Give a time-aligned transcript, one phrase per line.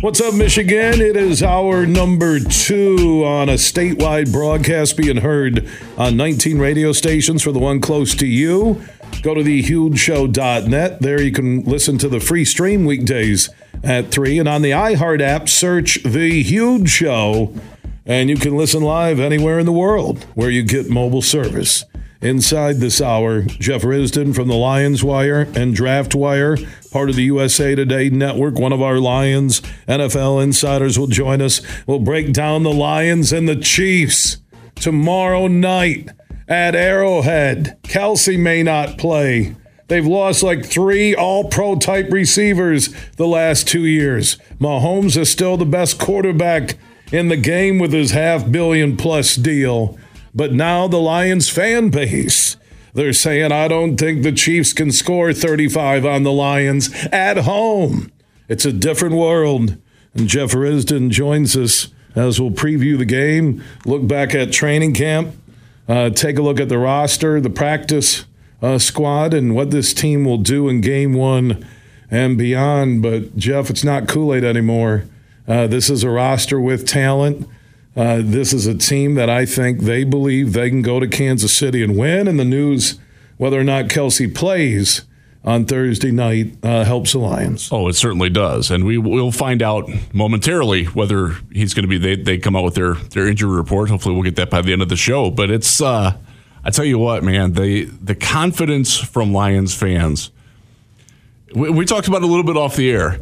[0.00, 1.02] What's up, Michigan?
[1.02, 5.68] It is our number two on a statewide broadcast being heard
[5.98, 8.80] on 19 radio stations for the one close to you.
[9.20, 11.02] Go to thehugeshow.net.
[11.02, 13.50] There you can listen to the free stream weekdays
[13.84, 14.38] at 3.
[14.38, 17.54] And on the iHeart app, search The Huge Show.
[18.06, 21.84] And you can listen live anywhere in the world where you get mobile service.
[22.22, 26.58] Inside this hour, Jeff Risdon from the Lions Wire and Draft Wire,
[26.90, 28.58] part of the USA Today network.
[28.58, 31.62] One of our Lions NFL insiders will join us.
[31.86, 34.36] We'll break down the Lions and the Chiefs
[34.74, 36.10] tomorrow night
[36.46, 37.78] at Arrowhead.
[37.84, 39.56] Kelce may not play.
[39.88, 44.36] They've lost like three all pro type receivers the last two years.
[44.60, 46.76] Mahomes is still the best quarterback
[47.10, 49.98] in the game with his half billion plus deal.
[50.34, 52.56] But now the Lions fan base,
[52.94, 58.10] they're saying, I don't think the Chiefs can score 35 on the Lions at home.
[58.48, 59.76] It's a different world.
[60.14, 65.34] And Jeff Risdon joins us as we'll preview the game, look back at training camp,
[65.88, 68.24] uh, take a look at the roster, the practice
[68.62, 71.64] uh, squad, and what this team will do in game one
[72.10, 73.02] and beyond.
[73.02, 75.04] But, Jeff, it's not Kool Aid anymore.
[75.46, 77.48] Uh, this is a roster with talent.
[78.00, 81.52] Uh, this is a team that I think they believe they can go to Kansas
[81.52, 82.28] City and win.
[82.28, 82.98] And the news,
[83.36, 85.02] whether or not Kelce plays
[85.44, 87.68] on Thursday night, uh, helps the Lions.
[87.70, 91.98] Oh, it certainly does, and we will find out momentarily whether he's going to be.
[91.98, 93.90] They, they come out with their their injury report.
[93.90, 95.30] Hopefully, we'll get that by the end of the show.
[95.30, 96.16] But it's, uh,
[96.64, 100.30] I tell you what, man, the the confidence from Lions fans.
[101.54, 103.20] We, we talked about a little bit off the air.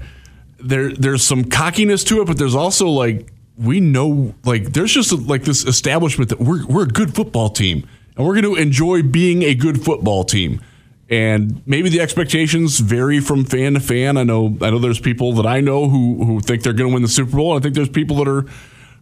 [0.60, 5.12] There, there's some cockiness to it, but there's also like we know like there's just
[5.12, 7.86] like this establishment that we're we're a good football team
[8.16, 10.60] and we're going to enjoy being a good football team.
[11.10, 14.18] And maybe the expectations vary from fan to fan.
[14.18, 16.94] I know I know there's people that I know who who think they're going to
[16.94, 17.56] win the Super Bowl.
[17.56, 18.44] I think there's people that are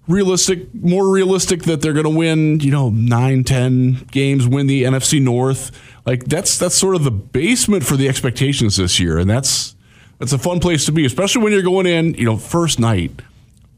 [0.07, 4.85] realistic, more realistic that they're going to win, you know, 9, 10 games, win the
[4.85, 5.73] NFC North.
[6.07, 9.75] Like that's that's sort of the basement for the expectations this year and that's
[10.19, 13.21] that's a fun place to be, especially when you're going in, you know, first night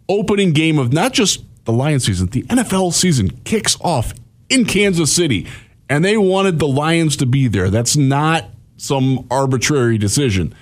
[0.08, 4.14] opening game of not just the Lions season, the NFL season kicks off
[4.48, 5.46] in Kansas City,
[5.88, 7.70] and they wanted the Lions to be there.
[7.70, 8.46] That's not
[8.78, 10.54] some arbitrary decision.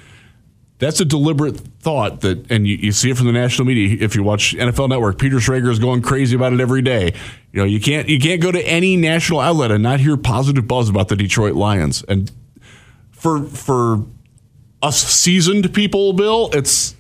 [0.79, 3.97] That's a deliberate thought that, and you, you see it from the national media.
[4.01, 7.15] If you watch NFL Network, Peter Schrager is going crazy about it every day.
[7.53, 10.67] You know, you can't you can't go to any national outlet and not hear positive
[10.67, 12.05] buzz about the Detroit Lions.
[12.09, 12.31] And
[13.11, 14.05] for for
[14.83, 16.96] us seasoned people, Bill, it's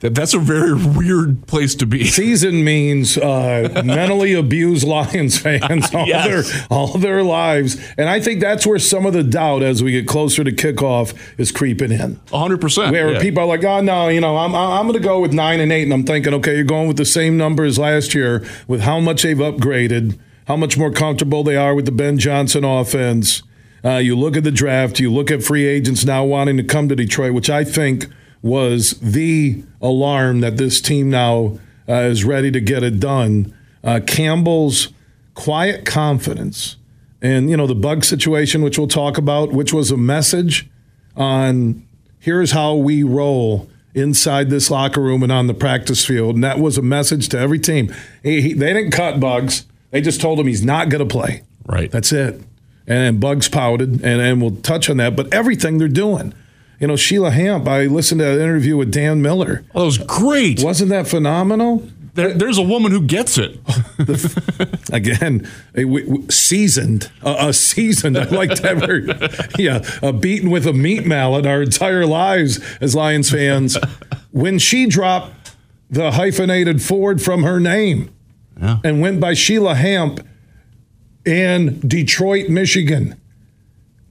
[0.00, 2.04] that's a very weird place to be.
[2.04, 6.52] Season means uh, mentally abused Lions fans all yes.
[6.52, 9.92] their all their lives, and I think that's where some of the doubt as we
[9.92, 12.20] get closer to kickoff is creeping in.
[12.30, 12.92] hundred percent.
[12.92, 13.20] Where yeah.
[13.20, 15.72] people are like, "Oh no, you know, I'm I'm going to go with nine and
[15.72, 19.00] eight," and I'm thinking, okay, you're going with the same numbers last year with how
[19.00, 23.42] much they've upgraded, how much more comfortable they are with the Ben Johnson offense.
[23.84, 26.88] Uh, you look at the draft, you look at free agents now wanting to come
[26.88, 28.06] to Detroit, which I think
[28.46, 31.58] was the alarm that this team now
[31.88, 33.52] uh, is ready to get it done.
[33.82, 34.92] Uh, Campbell's
[35.34, 36.76] quiet confidence
[37.20, 40.68] and, you know, the bug situation, which we'll talk about, which was a message
[41.16, 41.86] on
[42.18, 46.36] here's how we roll inside this locker room and on the practice field.
[46.36, 47.92] And that was a message to every team.
[48.22, 49.66] He, he, they didn't cut Bugs.
[49.90, 51.42] They just told him he's not going to play.
[51.64, 51.90] Right.
[51.90, 52.40] That's it.
[52.86, 55.16] And Bugs pouted, and, and we'll touch on that.
[55.16, 56.32] But everything they're doing–
[56.78, 59.64] you know, Sheila Hamp, I listened to an interview with Dan Miller.
[59.74, 60.62] Oh, that was great.
[60.62, 61.88] Wasn't that phenomenal?
[62.14, 63.58] There, there's a woman who gets it.
[64.92, 68.16] Again, a, a seasoned, a, a, seasoned.
[68.16, 69.00] I like to ever,
[69.58, 73.76] yeah, a beaten with a meat mallet our entire lives as Lions fans.
[74.32, 75.52] When she dropped
[75.90, 78.10] the hyphenated Ford from her name
[78.58, 78.78] yeah.
[78.82, 80.26] and went by Sheila Hamp
[81.26, 83.20] in Detroit, Michigan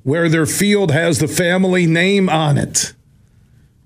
[0.06, 2.94] where their field has the family name on it,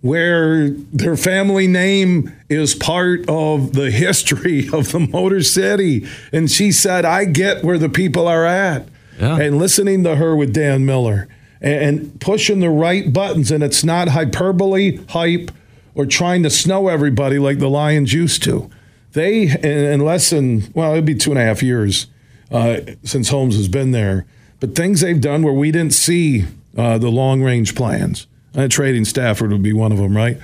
[0.01, 6.05] where their family name is part of the history of the Motor City.
[6.33, 8.89] And she said, I get where the people are at.
[9.17, 9.37] Yeah.
[9.37, 11.29] And listening to her with Dan Miller
[11.61, 15.51] and pushing the right buttons, and it's not hyperbole, hype,
[15.95, 18.69] or trying to snow everybody like the Lions used to.
[19.13, 22.07] They, in less than, well, it'd be two and a half years
[22.51, 24.25] uh, since Holmes has been there,
[24.59, 26.45] but things they've done where we didn't see
[26.77, 28.27] uh, the long range plans.
[28.55, 30.37] Uh, trading Stafford would be one of them, right?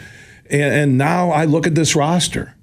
[0.49, 2.55] And, and now I look at this roster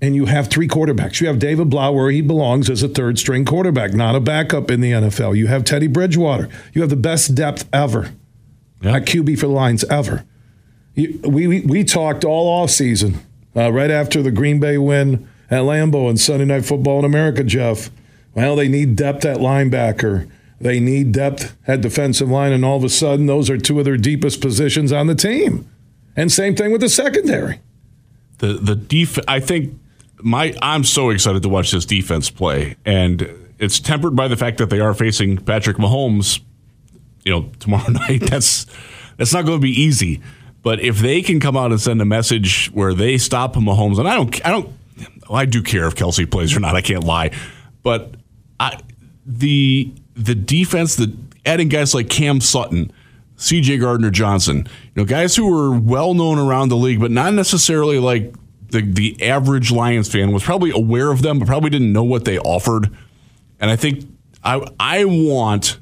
[0.00, 1.20] and you have three quarterbacks.
[1.20, 4.70] You have David Blough where he belongs as a third string quarterback, not a backup
[4.70, 5.36] in the NFL.
[5.36, 6.48] You have Teddy Bridgewater.
[6.72, 8.12] You have the best depth ever
[8.80, 8.96] yeah.
[8.96, 10.24] at QB for the Lions ever.
[10.94, 13.20] You, we, we, we talked all off season,
[13.54, 17.44] uh, right after the Green Bay win at Lambeau and Sunday Night Football in America,
[17.44, 17.90] Jeff.
[18.34, 20.28] Well, they need depth at linebacker.
[20.62, 23.84] They need depth at defensive line, and all of a sudden, those are two of
[23.84, 25.68] their deepest positions on the team.
[26.14, 27.60] And same thing with the secondary.
[28.38, 29.76] The the def- I think
[30.22, 33.28] my I'm so excited to watch this defense play, and
[33.58, 36.40] it's tempered by the fact that they are facing Patrick Mahomes.
[37.24, 38.22] You know, tomorrow night.
[38.22, 38.66] That's
[39.16, 40.22] that's not going to be easy.
[40.62, 44.06] But if they can come out and send a message where they stop Mahomes, and
[44.06, 44.70] I don't, I don't,
[45.28, 46.76] well, I do care if Kelce plays or not.
[46.76, 47.32] I can't lie,
[47.82, 48.14] but
[48.60, 48.78] I,
[49.26, 51.14] the the defense, the
[51.44, 52.92] adding guys like Cam Sutton,
[53.36, 53.78] C.J.
[53.78, 54.58] Gardner Johnson,
[54.94, 58.34] you know, guys who were well known around the league, but not necessarily like
[58.68, 62.24] the the average Lions fan was probably aware of them, but probably didn't know what
[62.24, 62.90] they offered.
[63.60, 64.04] And I think
[64.42, 65.78] I I want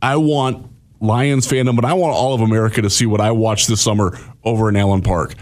[0.00, 0.66] I want
[1.00, 4.18] Lions fandom, but I want all of America to see what I watched this summer
[4.44, 5.34] over in Allen Park.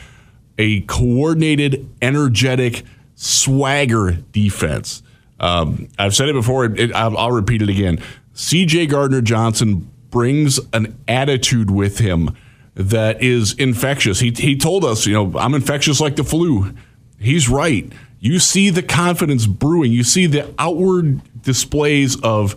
[0.59, 2.85] A coordinated, energetic,
[3.15, 5.03] swagger defense.
[5.39, 6.65] Um, I've said it before.
[6.65, 7.99] It, I'll, I'll repeat it again.
[8.35, 8.87] C.J.
[8.87, 12.37] Gardner Johnson brings an attitude with him
[12.75, 14.21] that is infectious.
[14.21, 16.75] He, he told us, you know, I'm infectious like the flu.
[17.19, 17.91] He's right.
[18.21, 19.93] You see the confidence brewing.
[19.93, 22.57] You see the outward displays of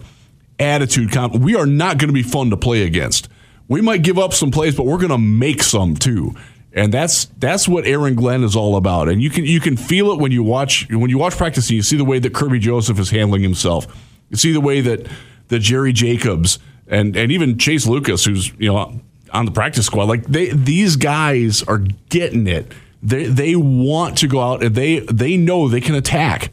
[0.59, 1.15] attitude.
[1.35, 3.29] We are not going to be fun to play against.
[3.67, 6.35] We might give up some plays, but we're going to make some too.
[6.71, 9.09] And that's that's what Aaron Glenn is all about.
[9.09, 11.75] And you can you can feel it when you watch when you watch practice and
[11.75, 13.87] you see the way that Kerby Joseph is handling himself.
[14.29, 15.07] You see the way that
[15.47, 19.01] that Jerry Jacobs and and even Chase Lucas, who's you know
[19.33, 20.05] on the practice squad.
[20.05, 21.79] Like they these guys are
[22.09, 22.71] getting it.
[23.01, 26.51] They they want to go out and they they know they can attack.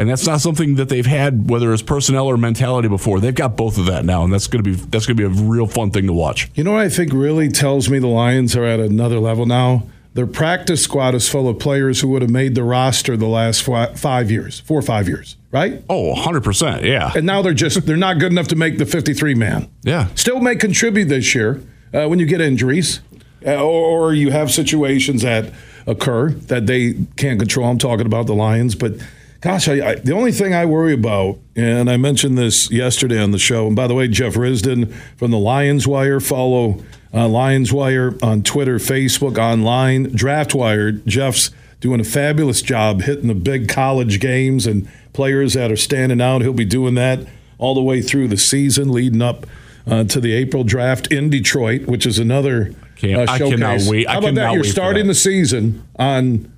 [0.00, 3.20] And that's not something that they've had, whether it's personnel or mentality before.
[3.20, 5.40] They've got both of that now, and that's going to be that's going to be
[5.40, 6.50] a real fun thing to watch.
[6.54, 9.82] You know what I think really tells me the Lions are at another level now.
[10.14, 13.62] Their practice squad is full of players who would have made the roster the last
[13.62, 15.84] five years, four or five years, right?
[15.88, 16.82] Oh, 100%.
[16.82, 17.12] Yeah.
[17.14, 19.70] And now they're just, they're not good enough to make the 53 man.
[19.82, 20.08] Yeah.
[20.16, 21.62] Still may contribute this year
[21.94, 23.00] uh, when you get injuries
[23.46, 25.52] uh, or, or, you have situations that
[25.86, 27.68] occur that they can't control.
[27.68, 28.94] I'm talking about the Lions, but
[29.40, 33.30] gosh, I, I, the only thing I worry about, and I mentioned this yesterday on
[33.30, 36.82] the show, and by the way, Jeff Risdon from the Lions Wire, follow
[37.12, 40.92] uh, Lions Wire on Twitter, Facebook, online, Draft Wire.
[40.92, 41.50] Jeff's
[41.80, 46.42] doing a fabulous job hitting the big college games and players that are standing out.
[46.42, 47.26] He'll be doing that
[47.58, 49.46] all the way through the season, leading up
[49.86, 54.08] uh, to the April draft in Detroit, which is another uh, I cannot wait.
[54.08, 54.52] How about that?
[54.52, 56.52] You're starting the season on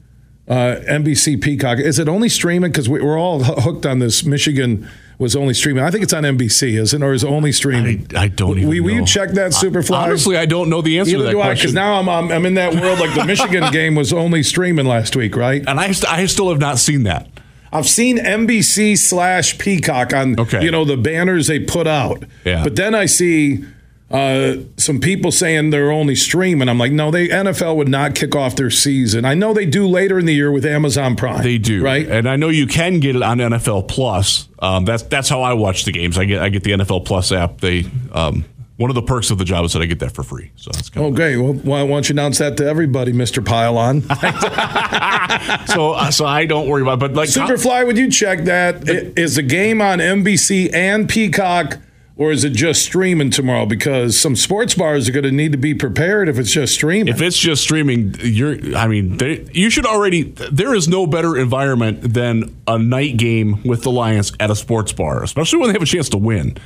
[0.49, 1.79] uh, NBC Peacock.
[1.79, 2.71] Is it only streaming?
[2.71, 4.25] Because we, are all hooked on this.
[4.25, 5.85] Michigan was only streaming.
[5.85, 7.05] I think it's on NBC, isn't it?
[7.05, 8.09] Or is it only streaming?
[8.15, 8.85] I, I don't even we, know.
[8.85, 9.97] Will you check that, Superfly?
[9.97, 11.63] Honestly, I don't know the answer Either to that question.
[11.63, 12.99] Because now I'm, I'm, I'm in that world.
[12.99, 15.65] Like the Michigan game was only streaming last week, right?
[15.67, 17.29] And I, I still have not seen that.
[17.73, 20.63] I've seen NBC slash Peacock on okay.
[20.63, 22.23] you know the banners they put out.
[22.45, 22.65] Yeah.
[22.65, 23.65] But then I see
[24.13, 26.69] uh, some people saying they're only streaming.
[26.69, 29.25] I'm like, no, they NFL would not kick off their season.
[29.25, 31.43] I know they do later in the year with Amazon Prime.
[31.43, 32.07] They do, right?
[32.07, 34.49] And I know you can get it on NFL Plus.
[34.59, 36.19] Um, that's that's how I watch the games.
[36.19, 37.61] I get I get the NFL Plus app.
[37.61, 38.45] They um,
[38.77, 40.51] one of the perks of the job is that I get that for free.
[40.57, 41.37] So that's kind of okay.
[41.37, 44.03] Well, why don't you announce that to everybody, Mister Pylon?
[45.67, 46.95] so, uh, so I don't worry about.
[46.95, 48.85] It, but like Superfly, would you check that?
[48.85, 51.79] The, is the game on NBC and Peacock?
[52.17, 53.65] Or is it just streaming tomorrow?
[53.65, 57.13] Because some sports bars are going to need to be prepared if it's just streaming.
[57.13, 58.77] If it's just streaming, you're.
[58.77, 60.23] I mean, they, you should already.
[60.23, 64.93] There is no better environment than a night game with the Lions at a sports
[64.93, 66.59] bar, especially when they have a chance to win.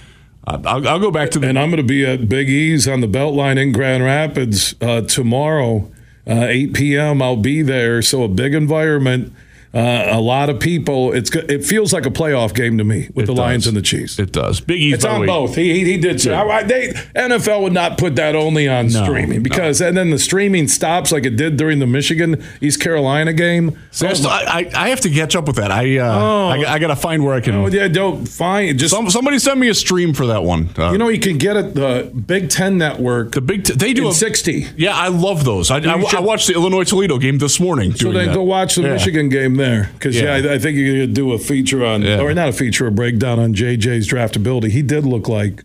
[0.48, 1.48] I'll, I'll, go back to the.
[1.48, 5.02] And I'm going to be at Big E's on the Beltline in Grand Rapids uh,
[5.02, 5.90] tomorrow,
[6.26, 7.22] uh, 8 p.m.
[7.22, 8.02] I'll be there.
[8.02, 9.32] So a big environment.
[9.76, 13.24] Uh, a lot of people, it's it feels like a playoff game to me with
[13.24, 14.18] It the Lions and the Chiefs.
[14.18, 14.60] It does.
[14.60, 14.94] Big East.
[14.96, 15.54] It's on way, both.
[15.54, 16.42] He, he, he did Yeah.
[16.42, 20.18] I- they, NFL would not put that only on No, streaming because and then the
[20.18, 23.76] streaming stops like it did during the Michigan East Carolina game.
[24.00, 25.70] I, still- I, I have to catch up with that.
[25.70, 27.54] I uh, I, I got to find where I can.
[27.56, 30.70] Oh yeah, don't find just Some, somebody send me a stream for that one.
[30.78, 33.64] Uh, you know you can get it the Big Ten Network the big.
[33.64, 34.66] T- they do a sixty.
[34.76, 35.70] Yeah, I love those.
[35.70, 37.94] I, I, should- I watched the Illinois Toledo game this morning.
[37.94, 38.34] So then that.
[38.34, 38.92] go watch the Yeah.
[38.94, 40.50] Michigan game there because yeah, Yeah.
[40.50, 42.20] I, I think you could do a feature on Yeah.
[42.20, 44.70] or not a feature, a breakdown on JJ's draftability.
[44.70, 45.64] He did look like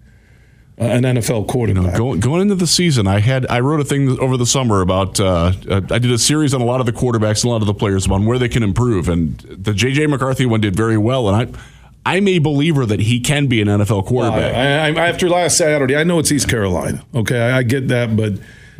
[0.79, 1.97] uh, an NFL quarterback.
[1.97, 5.19] Going, going into the season, I had I wrote a thing over the summer about
[5.19, 7.61] uh, uh, I did a series on a lot of the quarterbacks and a lot
[7.61, 10.97] of the players on where they can improve, and the JJ McCarthy one did very
[10.97, 11.59] well, and I.
[12.03, 14.55] I'm a believer that he can be an NFL quarterback.
[14.55, 17.05] I, I, after last Saturday, I know it's East Carolina.
[17.13, 18.33] Okay, I, I get that, but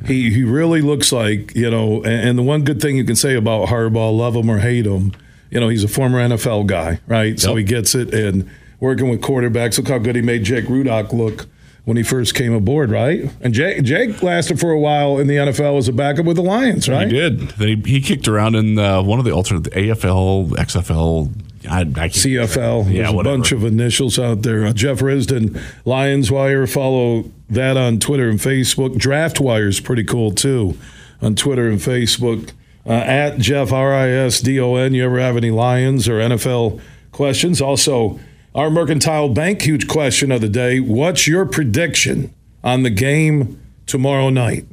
[0.06, 2.04] he he really looks like you know.
[2.04, 4.86] And, and the one good thing you can say about Harbaugh, love him or hate
[4.86, 5.14] him,
[5.50, 7.40] you know, he's a former NFL guy, right?
[7.40, 8.14] So he gets it.
[8.14, 11.48] And working with quarterbacks, look how good he made Jake Rudock look
[11.84, 13.30] when he first came aboard, right?
[13.42, 16.44] And Jake Jake lasted for a while in the NFL as a backup with the
[16.44, 17.08] Lions, right?
[17.08, 17.52] He did.
[17.54, 21.32] He, he kicked around in uh, one of the alternate the AFL, XFL,
[21.70, 22.86] I, I CFL.
[22.86, 24.66] Yeah, There's a bunch of initials out there.
[24.66, 26.66] Uh, Jeff Risdon, Lions Wire.
[26.66, 28.98] Follow that on Twitter and Facebook.
[28.98, 30.78] Draft Wire is pretty cool too
[31.22, 32.52] on Twitter and Facebook.
[32.84, 34.96] Uh, at Jeff R I S D O N.
[34.96, 36.82] You ever have any Lions or NFL
[37.12, 37.62] questions?
[37.62, 38.20] Also,
[38.56, 40.80] our Mercantile Bank huge question of the day.
[40.80, 44.66] What's your prediction on the game tomorrow night?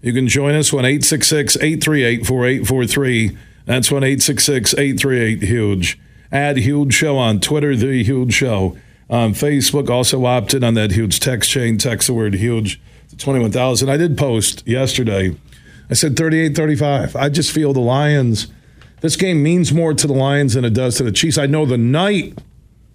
[0.00, 3.38] You can join us when 866 838 4843.
[3.64, 6.00] That's when 866 838 Huge.
[6.32, 8.76] Add Huge Show on Twitter, The Huge Show.
[9.12, 11.76] On Facebook, also opted on that huge text chain.
[11.76, 13.90] Text the word huge to 21,000.
[13.90, 15.36] I did post yesterday.
[15.90, 17.14] I said 38 35.
[17.16, 18.46] I just feel the Lions,
[19.02, 21.36] this game means more to the Lions than it does to the Chiefs.
[21.36, 22.38] I know the night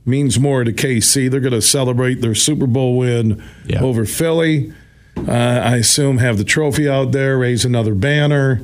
[0.05, 1.29] means more to KC.
[1.29, 3.83] They're going to celebrate their Super Bowl win Yeah.
[3.83, 4.73] over Philly.
[5.17, 8.61] Uh, I assume have the trophy out there, raise another banner.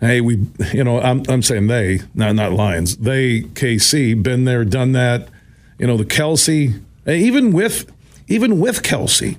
[0.00, 2.96] Hey, we, you know, I'm, I'm saying they, not not Lions.
[2.96, 5.28] They KC been there, done that.
[5.78, 7.90] You know, the Kelce, eh, even with
[8.26, 9.38] even with Kelce,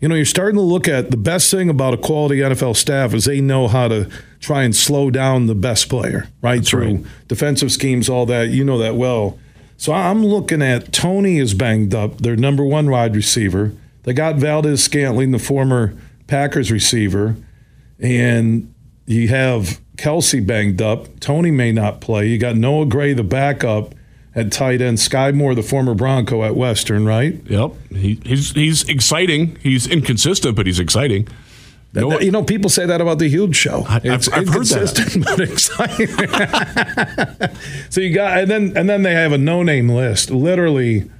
[0.00, 3.14] you know, you're starting to look at the best thing about a quality NFL staff
[3.14, 4.10] is they know how to
[4.40, 6.64] try and slow down the best player, right?
[6.64, 7.04] Through right.
[7.28, 8.48] defensive schemes, all that.
[8.48, 9.38] You know that well.
[9.76, 13.72] So I'm looking at Toney is banged up, their number one wide receiver.
[14.02, 15.94] They got Valdes-Scantling, the former
[16.26, 17.36] Packers receiver,
[18.00, 18.72] and
[19.06, 21.20] you have Kelce banged up.
[21.20, 22.26] Toney may not play.
[22.26, 23.94] You got Noah Gray, the backup
[24.34, 24.98] at tight end.
[24.98, 27.40] Skyy Moore, the former Bronco at Western, right?
[27.46, 27.72] Yep.
[27.90, 29.56] He, he's he's exciting.
[29.62, 31.28] He's inconsistent, but he's exciting.
[31.94, 33.84] No, That- you know, people say that about the huge show.
[33.86, 34.98] I- I've- it's I've heard that.
[34.98, 36.06] inconsistent but exciting.
[37.90, 40.30] so you got, and then and then they have a no-name list.
[40.30, 41.10] Literally,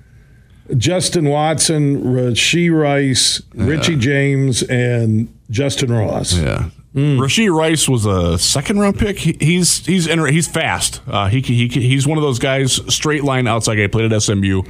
[0.78, 6.38] Justin Watson, Rashee Rice, Richie James, and Justin Ross.
[6.38, 6.70] yeah.
[6.94, 7.18] Mm.
[7.18, 9.18] Rashee Rice was a second round pick.
[9.18, 11.00] He, he's he's inter- he's fast.
[11.06, 13.86] Uh, he, he he's one of those guys straight line outside guy.
[13.86, 14.62] Played at SMU.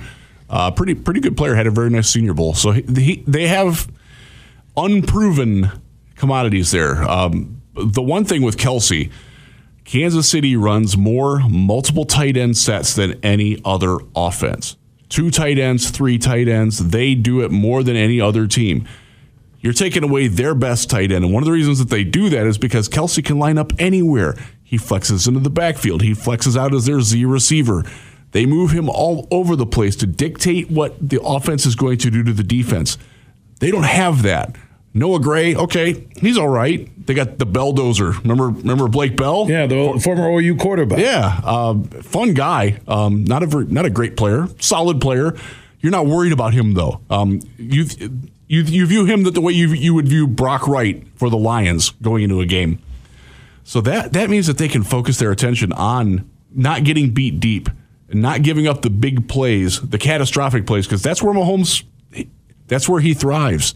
[0.49, 1.55] Uh, pretty pretty good player.
[1.57, 2.55] Had a very nice Senior Bowl.
[2.55, 3.91] So he, he they have
[4.77, 5.71] unproven
[6.15, 7.03] commodities there.
[7.03, 9.11] Um, the one thing with Kelce,
[9.85, 14.77] Kansas City runs more multiple tight end sets than any other offense.
[15.09, 16.79] Two tight ends, three tight ends.
[16.91, 18.87] They do it more than any other team.
[19.63, 21.25] You're taking away their best tight end.
[21.25, 23.73] And one of the reasons that they do that is because Kelce can line up
[23.79, 24.35] anywhere.
[24.63, 27.85] He flexes into the backfield, he flexes out as their Z receiver.
[28.33, 32.11] They move him all over the place to dictate what the offense is going to
[32.11, 32.99] do to the defense.
[33.61, 34.57] They don't have that.
[34.95, 36.89] Noah Gray, okay, he's all right.
[37.07, 38.21] They got the Belldozer.
[38.23, 39.49] Remember, remember Blake Bell?
[39.49, 40.99] Yeah, the former OU quarterback.
[40.99, 42.81] Yeah, um, fun guy.
[42.87, 45.35] Um, not a not a great player, solid player.
[45.81, 47.01] You're not worried about him though.
[47.09, 47.87] Um, you
[48.53, 51.39] you you view him that the way you you would view Brock Wright for the
[51.39, 52.83] Lions going into a game.
[53.65, 57.71] So that that means that they can focus their attention on not getting beat deep,
[58.11, 61.83] and not giving up the big plays, the catastrophic plays, because that's where Mahomes,
[62.67, 63.75] that's where he thrives.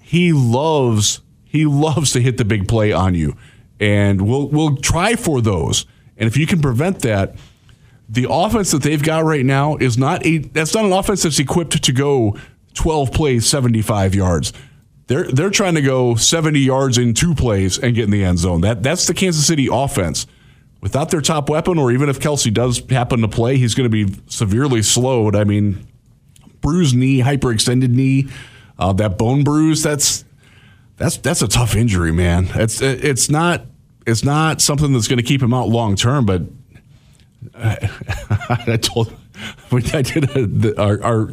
[0.00, 3.36] He loves he loves to hit the big play on you,
[3.78, 5.86] and we'll we'll try for those.
[6.16, 7.36] And if you can prevent that,
[8.08, 11.38] the offense that they've got right now is not a that's not an offense that's
[11.38, 12.36] equipped to go
[12.78, 14.52] 12 plays 75 yards.
[15.08, 18.38] They're they're trying to go 70 yards in two plays and get in the end
[18.38, 18.60] zone.
[18.60, 20.26] That that's the Kansas City offense.
[20.80, 24.06] Without their top weapon or even if Kelce does happen to play he's going to
[24.06, 25.34] be severely slowed.
[25.34, 25.86] I mean
[26.60, 28.28] bruised knee hyperextended knee
[28.78, 30.24] uh, that bone bruise that's
[30.98, 32.48] that's that's a tough injury man.
[32.54, 33.62] It's it's not
[34.06, 36.42] it's not something that's going to keep him out long term but
[37.56, 39.12] I told
[39.72, 41.32] I did a, the, our, our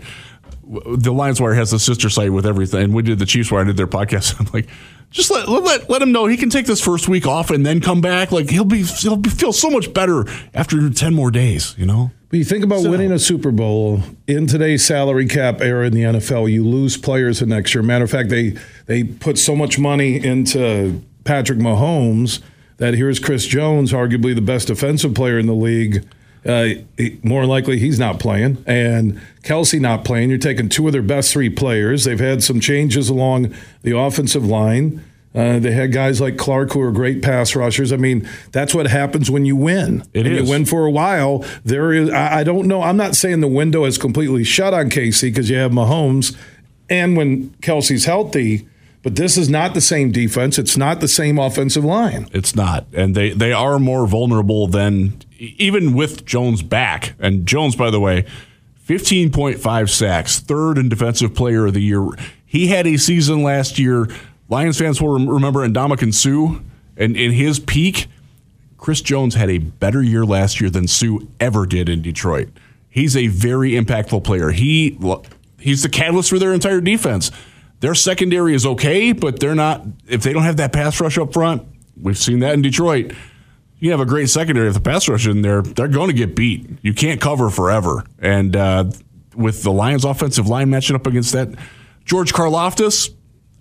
[0.68, 3.62] the Lions Wire has a sister site with everything, and we did the Chiefs Wire.
[3.62, 4.40] I did their podcast.
[4.40, 4.68] I'm like,
[5.12, 7.82] just let, let let him know he can take this first week off and then
[7.82, 8.32] come back.
[8.32, 11.76] Like he'll be he'll be, feel so much better after ten more days.
[11.78, 12.12] You know.
[12.30, 15.94] But you think about so, winning a Super Bowl in today's salary cap era in
[15.94, 17.84] the NFL, you lose players the next year.
[17.84, 18.56] Matter of fact, they
[18.88, 22.42] they put so much money into Patrick Mahomes
[22.78, 26.06] that here's Chris Jones, arguably the best defensive player in the league.
[26.46, 26.75] Uh,
[27.24, 30.30] more likely he's not playing, and Kelce not playing.
[30.30, 32.04] You're taking two of their best three players.
[32.04, 35.04] They've had some changes along the offensive line.
[35.34, 37.92] Uh, they had guys like Clark who are great pass rushers.
[37.92, 40.04] I mean, that's what happens when you win.
[40.14, 40.44] It and is.
[40.44, 41.44] You win for a while.
[41.66, 42.10] There is.
[42.10, 42.82] I, I don't know.
[42.82, 46.38] I'm not saying the window is completely shut on KC because you have Mahomes,
[46.90, 48.68] and when Kelce's healthy
[49.06, 50.58] but this is not the same defense.
[50.58, 52.28] It's not the same offensive line.
[52.34, 52.88] It's not.
[52.92, 57.14] And they, they are more vulnerable than even with Jones back.
[57.20, 58.26] And Jones, by the way,
[58.88, 62.08] 15.5 sacks, third in defensive player of the year.
[62.48, 64.10] He had a season last year.
[64.50, 66.60] Lions fans will remember Ndamukong Suh
[66.98, 68.08] and in his peak.
[68.80, 72.50] Chris Jones had a better year last year than Suh ever did in Detroit.
[72.90, 74.50] He's a very impactful player.
[74.50, 74.98] He
[75.60, 77.30] he's the catalyst for their entire defense.
[77.79, 79.86] Their secondary is okay, but they're not.
[80.08, 81.67] If they don't have that pass rush up front,
[82.00, 83.13] we've seen that in Detroit.
[83.79, 84.67] You have a great secondary.
[84.67, 86.67] If the pass rush is in there, they're going to get beat.
[86.82, 88.03] You can't cover forever.
[88.20, 88.86] And uh,
[89.36, 91.50] with the Lions' offensive line matching up against that,
[92.05, 93.13] George Karlaftis,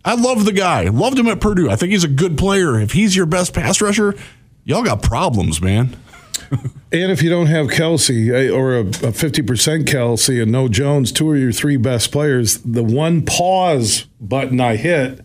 [0.05, 0.85] I love the guy.
[0.85, 1.71] Loved him at Purdue.
[1.71, 2.79] I think he's a good player.
[2.79, 4.15] If he's your best pass rusher,
[4.65, 5.97] y'all got problems, man.
[6.95, 11.33] And if you don't have Kelce eh, or a, 50% Kelce and no Jones, two
[11.33, 15.21] of your three best players, the one pause button I hit,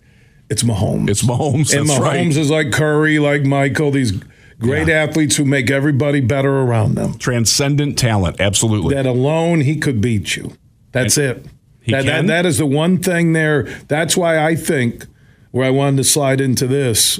[0.50, 1.12] it's Mahomes.
[1.12, 1.78] It's Mahomes.
[1.78, 2.25] And Mahomes right.
[2.38, 4.13] is like Curry, like Michael, these
[4.58, 5.04] great yeah.
[5.04, 7.20] athletes who make everybody better around them.
[7.20, 8.96] Transcendent talent, absolutely.
[8.96, 10.54] That alone, he could beat you.
[10.92, 11.44] That's and it.
[11.88, 13.63] That, that, that is the one thing there.
[13.88, 15.06] That's why I think
[15.51, 17.20] where I wanted to slide into this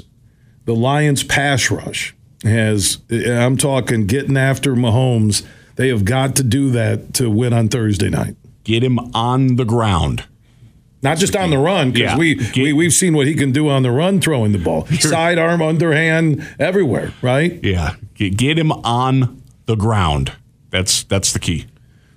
[0.64, 5.46] the Lions pass rush has I'm talking getting after Mahomes.
[5.76, 8.36] They have got to do that to win on Thursday night.
[8.64, 10.24] Get him on the ground.
[11.02, 12.18] Not just on the run, because yeah.
[12.18, 14.84] we, we, we've seen what he can do on the run throwing the ball.
[14.86, 17.58] Sidearm, underhand, everywhere, right?
[17.64, 17.94] Yeah.
[18.14, 20.34] Get, get him on the ground.
[20.68, 21.66] That's that's the key.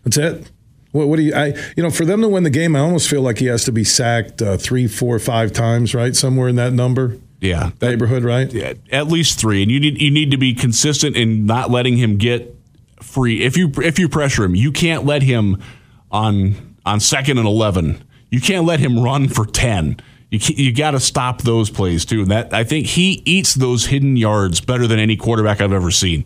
[0.03, 0.51] That's it.
[0.91, 1.33] What, what, do you?
[1.33, 3.63] I you know, for them to win the game, I almost feel like he has
[3.65, 6.15] to be sacked uh, three, four, five times, right?
[6.15, 7.17] Somewhere in that number.
[7.43, 8.51] Yeah, neighborhood, right?
[8.51, 11.97] Yeah, at least three, and you need you need to be consistent in not letting
[11.97, 12.56] him get
[13.01, 13.43] free.
[13.43, 15.62] If you if you pressure him, you can't let him
[16.10, 18.01] on on second and eleven.
[18.29, 19.97] You can't let him run for ten.
[20.29, 22.21] You you got to stop those plays too.
[22.21, 25.91] And that I think he eats those hidden yards better than any quarterback I've ever
[25.91, 26.25] seen.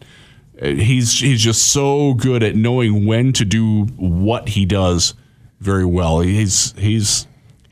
[0.62, 5.16] Uh, he's he's just so good at knowing when to do what he does
[5.62, 6.20] very well.
[6.20, 7.26] He's he's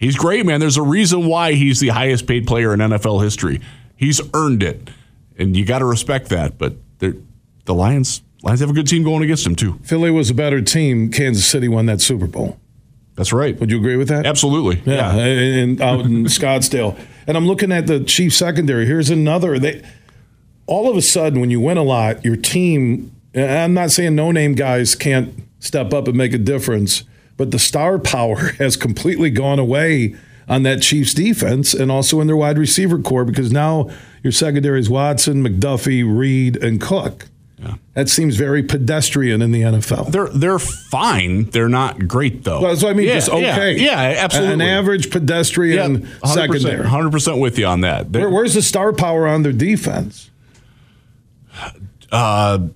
[0.06, 0.60] He's great, man.
[0.60, 3.60] There's a reason why he's the highest paid player in NFL history.
[3.96, 4.92] He's earned it,
[5.36, 6.60] and you got to respect that.
[6.60, 9.80] But the Lions, Lions have a good team going against him too.
[9.82, 11.10] Philly was a better team.
[11.10, 12.60] Kansas City won that Super Bowl.
[13.16, 13.60] That's right.
[13.60, 14.28] Would you agree with that?
[14.28, 14.84] Absolutely.
[14.86, 15.24] Yeah, yeah.
[15.24, 17.00] And out in Scottsdale.
[17.26, 18.86] And I'm looking at the Chiefs secondary.
[18.86, 19.58] Here's another.
[19.58, 19.84] They
[20.68, 23.12] all of a sudden, when you win a lot, your team.
[23.34, 27.06] I'm not saying no name guys can't step up and make a difference
[27.38, 30.16] but the star power has completely gone away
[30.48, 33.90] on that Chiefs defense and also in their wide receiver core because now
[34.24, 37.28] your secondary is Watson, McDuffie, Reid, and Cook.
[37.60, 37.76] Yeah.
[37.94, 40.12] That seems very pedestrian in the NFL.
[40.12, 41.46] They're they're fine.
[41.46, 42.62] They're not great though.
[42.62, 43.08] Well, that's what I mean.
[43.08, 43.78] Yeah, just okay.
[43.78, 44.54] Yeah, yeah, absolutely.
[44.56, 46.88] An average pedestrian yeah, 100%, secondary.
[46.88, 48.10] Hundred percent with you on that.
[48.10, 50.30] Where, where's the star power on their defense?
[52.12, 52.68] Uh,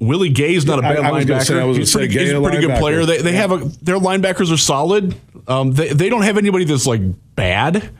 [0.00, 1.44] Willie Gay's not a bad I, I linebacker.
[1.44, 3.04] Say, he's, pretty, he's a pretty good player.
[3.04, 3.40] They, they yeah.
[3.40, 5.16] have a their linebackers are solid.
[5.46, 7.00] Um, they they don't have anybody that's like
[7.34, 7.90] bad,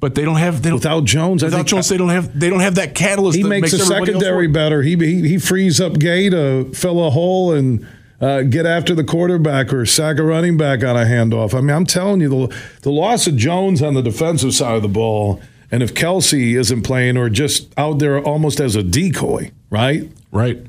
[0.00, 1.42] but they don't have they don't, without Jones.
[1.42, 3.36] Without Jones, they don't have they don't have that catalyst.
[3.36, 4.82] He makes, makes the secondary better.
[4.82, 7.86] He, he he frees up Gay to fill a hole and.
[8.20, 11.58] Uh, get after the quarterback or sack a running back on a handoff.
[11.58, 14.82] I mean, I'm telling you, the, the loss of Jones on the defensive side of
[14.82, 19.50] the ball, and if Kelce isn't playing or just out there almost as a decoy,
[19.70, 20.08] right?
[20.30, 20.64] Right.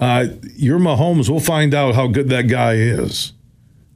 [0.00, 1.28] Uh, you're Mahomes.
[1.28, 3.32] We'll find out how good that guy is.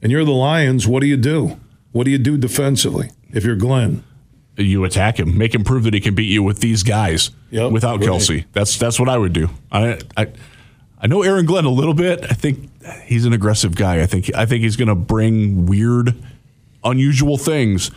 [0.01, 0.87] And you're the Lions.
[0.87, 1.59] What do you do?
[1.91, 4.03] What do you do defensively if you're Glenn?
[4.55, 7.71] You attack him, make him prove that he can beat you with these guys yep,
[7.71, 8.09] without right.
[8.09, 8.45] Kelce.
[8.51, 9.49] That's that's what I would do.
[9.71, 10.27] I, I
[11.01, 12.25] I know Aaron Glenn a little bit.
[12.29, 12.69] I think
[13.05, 14.01] he's an aggressive guy.
[14.01, 16.13] I think I think he's going to bring weird,
[16.83, 17.89] unusual things.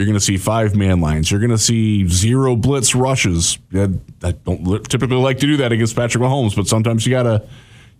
[0.00, 1.30] You're going to see five man lines.
[1.30, 3.58] You're going to see zero blitz rushes.
[3.74, 7.46] I don't typically like to do that against Patrick Mahomes, but sometimes you gotta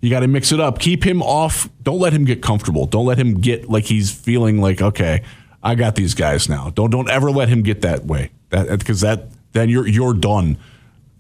[0.01, 0.79] You got to mix it up.
[0.79, 1.69] Keep him off.
[1.83, 2.87] Don't let him get comfortable.
[2.87, 5.23] Don't let him get like he's feeling like okay,
[5.63, 6.71] I got these guys now.
[6.71, 8.31] Don't don't ever let him get that way.
[8.49, 10.57] That because that then you're you're done.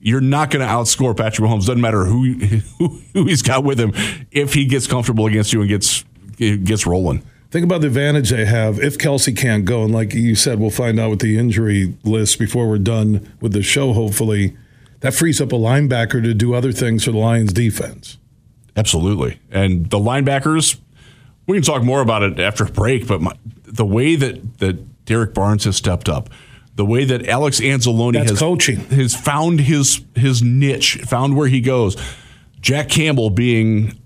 [0.01, 1.67] You're not going to outscore Patrick Mahomes.
[1.67, 3.93] Doesn't matter who, who who he's got with him.
[4.31, 6.07] If he gets comfortable against you and gets
[6.39, 7.23] gets rolling.
[7.51, 9.83] Think about the advantage they have if Kelce can't go.
[9.83, 13.53] And like you said, we'll find out with the injury list before we're done with
[13.53, 14.57] the show, hopefully.
[15.01, 18.19] That frees up a linebacker to do other things for the Lions defense.
[18.77, 19.41] Absolutely.
[19.51, 20.79] And the linebackers,
[21.47, 23.33] we can talk more about it after a break, but my,
[23.65, 26.31] the way that, that Derrick Barnes has stepped up,
[26.77, 28.79] the way that Alex Anzalone That's has coaching.
[28.91, 31.97] has found his his niche, found where he goes.
[32.61, 34.00] Jack Campbell being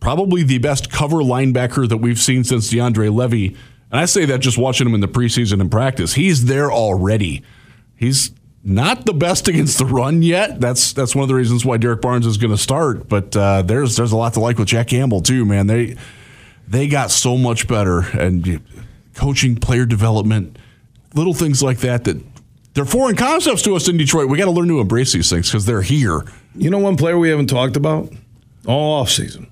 [0.00, 3.56] probably the best cover linebacker that we've seen since DeAndre Levy.
[3.90, 6.14] And I say that just watching him in the preseason and practice.
[6.14, 7.42] He's there already.
[7.96, 8.32] He's
[8.62, 10.60] not the best against the run yet.
[10.60, 13.08] That's that's one of the reasons why Derrick Barnes is going to start.
[13.08, 15.66] But uh, there's there's a lot to like with Jack Campbell too, man.
[15.66, 15.96] They
[16.66, 18.60] they got so much better and
[19.14, 20.58] coaching, player development,
[21.14, 22.22] little things like that that
[22.74, 24.28] they're foreign concepts to us in Detroit.
[24.28, 26.24] We got to learn to embrace these things because they're here.
[26.54, 28.12] You know one player we haven't talked about
[28.66, 29.48] all offseason?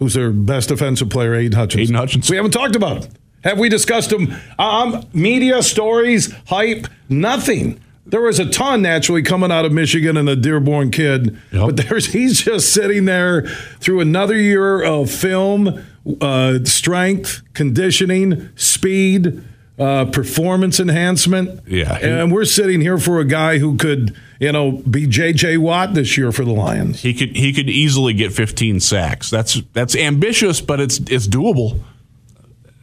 [0.00, 1.82] Who's their best defensive player, Aidan Hutchinson?
[1.82, 2.32] Aidan Hutchinson.
[2.32, 3.12] We haven't talked about him.
[3.44, 4.34] Have we discussed him?
[4.58, 7.80] Um, media stories, hype, nothing.
[8.06, 11.66] There was a ton naturally coming out of Michigan and the Dearborn kid, Yep.
[11.66, 13.42] but there's he's just sitting there
[13.78, 15.84] through another year of film,
[16.20, 19.42] uh, strength, conditioning, speed,
[19.80, 21.60] uh, performance enhancement.
[21.66, 25.56] Yeah, and we're sitting here for a guy who could, you know, be J.J.
[25.56, 27.00] Watt this year for the Lions.
[27.00, 29.30] He could he could easily get 15 sacks.
[29.30, 31.80] That's that's ambitious, but it's it's doable.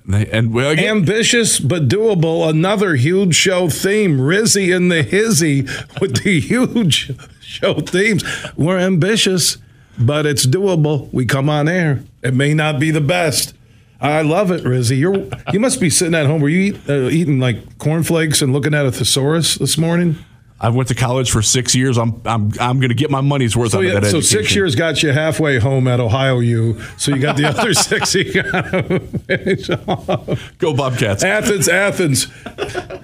[0.09, 2.49] And well, again, Ambitious but doable.
[2.49, 4.17] Another huge show theme.
[4.19, 5.63] Rizzy and the Hizzy
[5.99, 8.23] with the huge show themes.
[8.55, 9.57] We're ambitious,
[9.99, 11.11] but it's doable.
[11.13, 12.03] We come on air.
[12.23, 13.53] It may not be the best.
[13.99, 14.97] I love it, Rizzy.
[14.99, 16.41] You're you must be sitting at home.
[16.41, 20.17] Were you eat, uh, eating like cornflakes and looking at a thesaurus this morning?
[20.59, 21.97] I went to college for six years.
[21.97, 24.17] I'm I'm I'm going to get my money's worth So, out of yeah, that so
[24.17, 24.43] education.
[24.43, 26.81] six years got you halfway home at Ohio U.
[26.97, 30.37] So you got the other six you got to.
[30.57, 31.23] Go Bobcats.
[31.23, 32.27] Athens, Athens.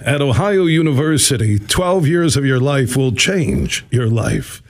[0.05, 4.61] At Ohio University, 12 years of your life will change your life.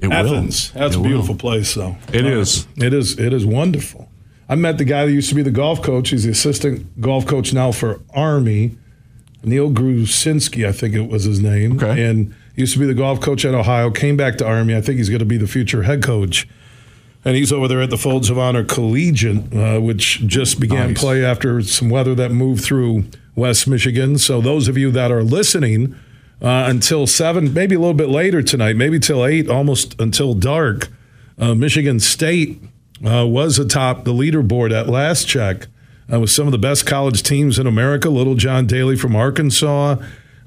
[0.00, 0.12] It will.
[0.12, 0.72] Athens.
[0.72, 1.08] That's It a will.
[1.08, 1.96] beautiful place, though.
[2.12, 2.66] It is.
[2.76, 3.18] It is.
[3.18, 4.07] It is wonderful.
[4.48, 6.10] I met the guy that used to be the golf coach.
[6.10, 8.76] He's the assistant golf coach now for Army.
[9.42, 11.76] Neil Grusinski, I think it was his name.
[11.76, 12.04] Okay.
[12.04, 14.74] And he used to be the golf coach at Ohio, came back to Army.
[14.74, 16.48] I think he's going to be the future head coach.
[17.24, 21.00] And he's over there at the Folds of Honor Collegiate, uh, which just began Nice.
[21.00, 23.04] play after some weather that moved through
[23.36, 24.18] West Michigan.
[24.18, 25.94] So those of you that are listening
[26.40, 30.88] uh, until seven, maybe a little bit later tonight, maybe till eight, almost until dark,
[31.38, 32.60] uh, Michigan State
[33.04, 35.66] uh, was atop the leaderboard at last check
[36.12, 38.08] uh, with some of the best college teams in America.
[38.08, 39.96] Little John Daly from Arkansas,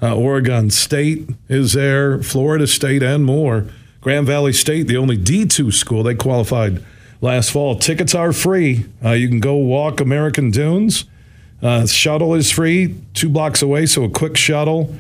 [0.02, 3.68] uh, Oregon State is there, Florida State, and more.
[4.02, 6.84] Grand Valley State, the only D2 school, they qualified
[7.22, 7.78] last fall.
[7.78, 8.86] Tickets are free.
[9.04, 11.06] Uh, you can go walk American Dunes.
[11.62, 14.96] Uh, shuttle is free, two blocks away, so a quick shuttle.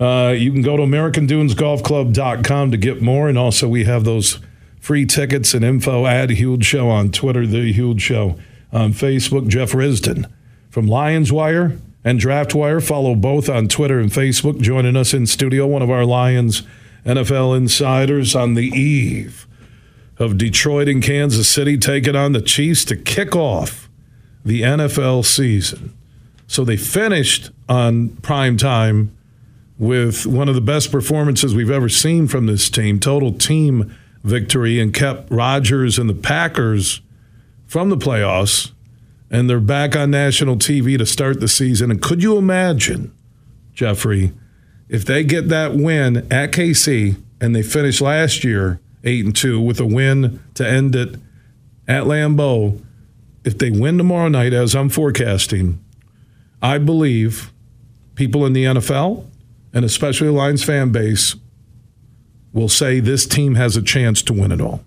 [0.00, 3.28] Uh, you can go to AmericanDunesGolfClub.com to get more.
[3.28, 4.40] And also, we have those
[4.80, 8.36] free tickets and info at Huge Show on Twitter, The Huge Show
[8.72, 9.46] on Facebook.
[9.46, 10.28] Jeff Risdon
[10.70, 12.80] from Lions Wire and Draft Wire.
[12.80, 14.60] Follow both on Twitter and Facebook.
[14.60, 16.62] Joining us in studio, one of our Lions
[17.04, 19.46] NFL insiders on the eve
[20.18, 23.88] of Detroit and Kansas City taking on the Chiefs to kick off
[24.44, 25.96] the NFL season.
[26.46, 29.16] So they finished on prime time
[29.78, 34.80] with one of the best performances we've ever seen from this team, total team victory,
[34.80, 37.00] and kept Rodgers and the Packers
[37.66, 38.72] from the playoffs.
[39.30, 41.90] And they're back on national TV to start the season.
[41.90, 43.14] And could you imagine,
[43.74, 44.32] Jeffrey,
[44.88, 49.60] if they get that win at KC and they finish last year eight and two
[49.60, 51.14] with a win to end it
[51.86, 52.82] at Lambeau,
[53.44, 55.82] if they win tomorrow night, as I'm forecasting,
[56.60, 57.52] I believe
[58.16, 59.24] people in the NFL
[59.72, 61.36] and especially the Lions fan base
[62.52, 64.84] will say this team has a chance to win it all.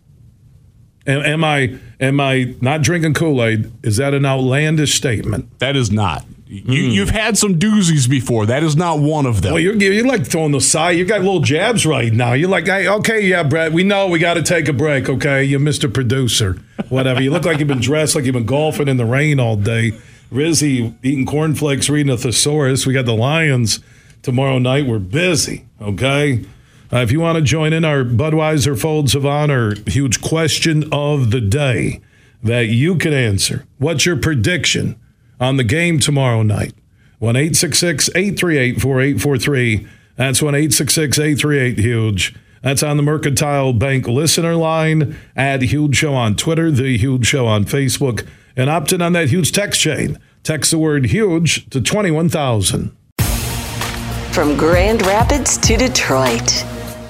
[1.06, 3.71] Am, am I am I not drinking Kool Aid?
[3.84, 5.60] Is that an outlandish statement?
[5.60, 6.26] That is not.
[6.54, 6.91] You, hmm.
[6.91, 8.45] You've had some doozies before.
[8.45, 9.54] That is not one of them.
[9.54, 10.91] Well, you're, you're like throwing the side.
[10.91, 12.34] You got little jabs right now.
[12.34, 15.43] You're like, hey, okay, yeah, Brad, we know we got to take a break, okay?
[15.43, 15.91] You're Mr.
[15.91, 17.23] Producer, whatever.
[17.23, 19.93] You look like you've been dressed like you've been golfing in the rain all day.
[20.32, 22.86] Rizzy eating cornflakes, reading a thesaurus.
[22.86, 23.80] We got the Lions
[24.21, 24.86] tomorrow night.
[24.86, 26.45] We're busy, okay?
[26.93, 31.32] Uh, if you want to join in our Budweiser Folds of Honor huge question of
[31.32, 32.01] the day
[32.43, 34.99] that you can answer, what's your prediction
[35.39, 36.75] on the game tomorrow night?
[37.17, 39.88] 1 838 4843.
[40.17, 42.36] That's 1 838 Huge.
[42.62, 45.17] That's on the Mercantile Bank listener line.
[45.36, 49.29] Add Huge Show on Twitter, The Huge Show on Facebook, and opt in on that
[49.29, 50.19] huge text chain.
[50.43, 52.95] Text the word huge to 21,000.
[54.34, 56.65] From Grand Rapids to Detroit,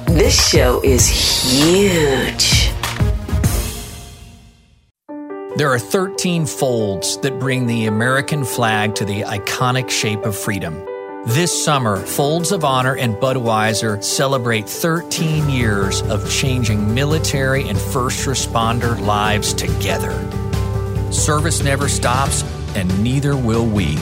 [0.08, 2.72] this show is huge.
[5.56, 10.84] There are 13 folds that bring the American flag to the iconic shape of freedom.
[11.26, 18.28] This summer, Folds of Honor and Budweiser celebrate 13 years of changing military and first
[18.28, 20.12] responder lives together.
[21.14, 22.44] Service never stops,
[22.76, 23.98] and neither will we.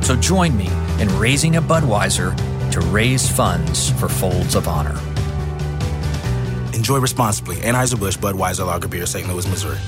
[0.00, 0.68] So join me
[1.00, 2.34] in raising a Budweiser
[2.70, 4.98] to raise funds for Folds of Honor.
[6.74, 7.56] Enjoy responsibly.
[7.56, 9.28] Anheuser-Busch Budweiser Lager Beer, St.
[9.28, 9.78] Louis, Missouri.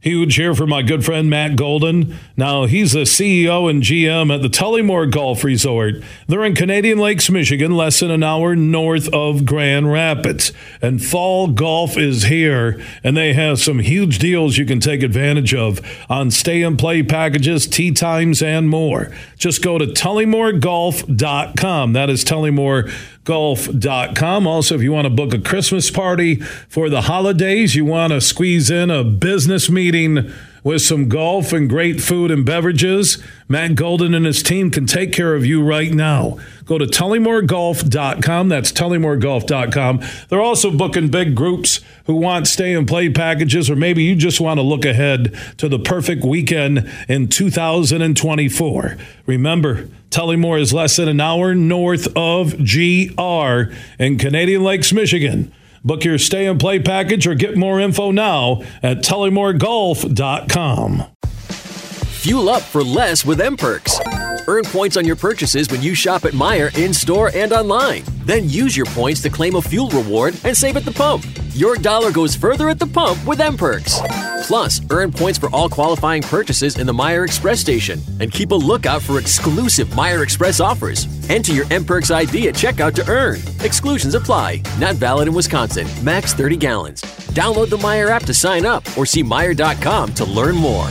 [0.00, 2.14] Huge here for my good friend Matt Golden.
[2.36, 5.94] Now, he's the CEO and GM at the Tullymore Golf Resort.
[6.28, 10.52] They're in Canadian Lakes, Michigan, less than an hour north of Grand Rapids.
[10.80, 15.52] And fall golf is here, and they have some huge deals you can take advantage
[15.52, 19.10] of on stay and play packages, tee times, and more.
[19.36, 21.92] Just go to tullymoregolf.com.
[21.94, 22.88] That is Tullymore
[23.28, 24.46] golf.com.
[24.46, 28.22] Also, if you want to book a Christmas party for the holidays, you want to
[28.22, 34.14] squeeze in a business meeting with some golf and great food and beverages, Matt Golden
[34.14, 36.38] and his team can take care of you right now.
[36.64, 38.48] Go to tullymoregolf.com.
[38.48, 40.02] That's tullymoregolf.com.
[40.28, 44.40] They're also booking big groups who want stay and play packages, or maybe you just
[44.40, 48.96] want to look ahead to the perfect weekend in 2024.
[49.26, 55.52] Remember, Tullymore is less than an hour north of GR in Canadian Lakes, Michigan.
[55.88, 61.04] Book your stay and play package or get more info now at tullymoregolf.com.
[61.24, 64.46] Fuel up for less with MPerks.
[64.46, 68.02] Earn points on your purchases when you shop at Meijer in store and online.
[68.26, 71.24] Then use your points to claim a fuel reward and save at the pump.
[71.54, 74.27] Your dollar goes further at the pump with MPerks.
[74.42, 78.54] Plus, earn points for all qualifying purchases in the Meijer Express station and keep a
[78.54, 81.06] lookout for exclusive Meijer Express offers.
[81.28, 83.40] Enter your MPerks ID at checkout to earn.
[83.60, 84.62] Exclusions apply.
[84.78, 85.86] Not valid in Wisconsin.
[86.02, 87.02] Max 30 gallons.
[87.32, 90.88] Download the Meijer app to sign up or see Meijer.com to learn more.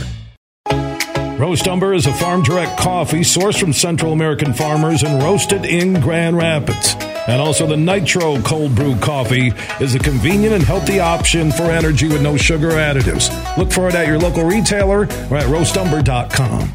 [1.38, 6.00] Roast Umber is a farm direct coffee sourced from Central American farmers and roasted in
[6.00, 6.96] Grand Rapids.
[7.28, 12.08] And also, the Nitro Cold Brew Coffee is a convenient and healthy option for energy
[12.08, 13.28] with no sugar additives.
[13.58, 16.72] Look for it at your local retailer or at roastumber.com.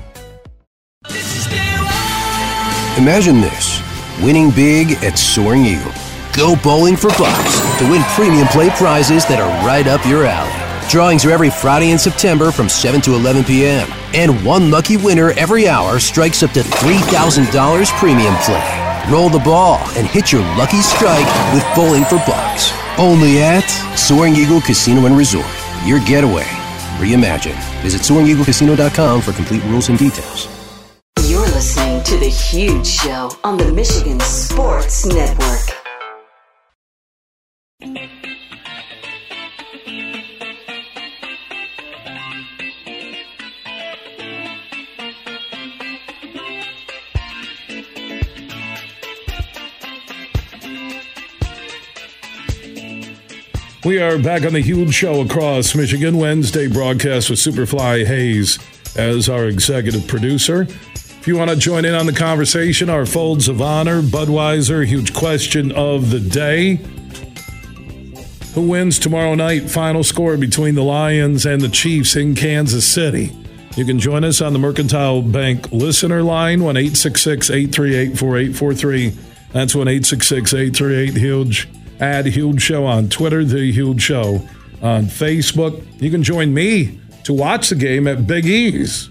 [2.97, 3.81] Imagine this
[4.21, 5.91] winning big at Soaring Eagle.
[6.37, 10.87] Go bowling for bucks to win premium play prizes that are right up your alley.
[10.87, 13.89] Drawings are every Friday in September from 7 to 11 p.m.
[14.13, 18.82] And one lucky winner every hour strikes up to $3,000 premium play.
[19.09, 22.71] Roll the ball and hit your lucky strike with Bowling for Bucks.
[22.97, 25.45] Only at Soaring Eagle Casino and Resort.
[25.85, 26.45] Your getaway.
[26.97, 27.59] Reimagine.
[27.81, 30.47] Visit SoaringEagleCasino.com for complete rules and details.
[31.25, 35.82] You're listening to The Huge Show on the Michigan Sports Network.
[53.85, 56.15] We are back on the huge show across Michigan.
[56.17, 58.57] Wednesday broadcast with Superfly Hayes
[58.95, 60.61] as our executive producer.
[60.61, 65.13] If you want to join in on the conversation, our folds of honor, Budweiser, huge
[65.13, 66.75] question of the day.
[68.53, 69.69] Who wins tomorrow night?
[69.69, 73.35] Final score between the Lions and the Chiefs in Kansas City.
[73.75, 79.09] You can join us on the Mercantile Bank listener line, 1 838 4843.
[79.51, 81.67] That's 1 838 Huge.
[81.99, 84.47] Add Huge Show on Twitter, The Huge Show
[84.81, 85.85] on Facebook.
[86.01, 89.09] You can join me to watch the game at Big E's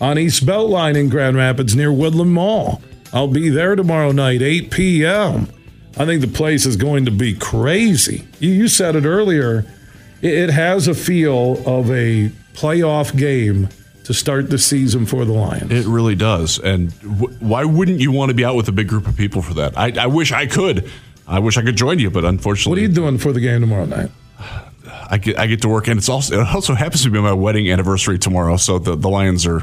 [0.00, 2.82] on East Beltline in Grand Rapids near Woodland Mall.
[3.12, 5.48] I'll be there tomorrow night, 8 p.m.
[5.96, 8.26] I think the place is going to be crazy.
[8.40, 9.64] You, you said it earlier.
[10.20, 13.68] It, it has a feel of a playoff game
[14.04, 15.70] to start the season for the Lions.
[15.72, 16.58] It really does.
[16.58, 19.40] And w- why wouldn't you want to be out with a big group of people
[19.40, 19.78] for that?
[19.78, 20.90] I, I wish I could.
[21.26, 23.60] I wish I could join you, but unfortunately, what are you doing for the game
[23.60, 24.10] tomorrow night?
[25.10, 27.32] I get I get to work, and it's also it also happens to be my
[27.32, 28.56] wedding anniversary tomorrow.
[28.56, 29.60] So the, the Lions are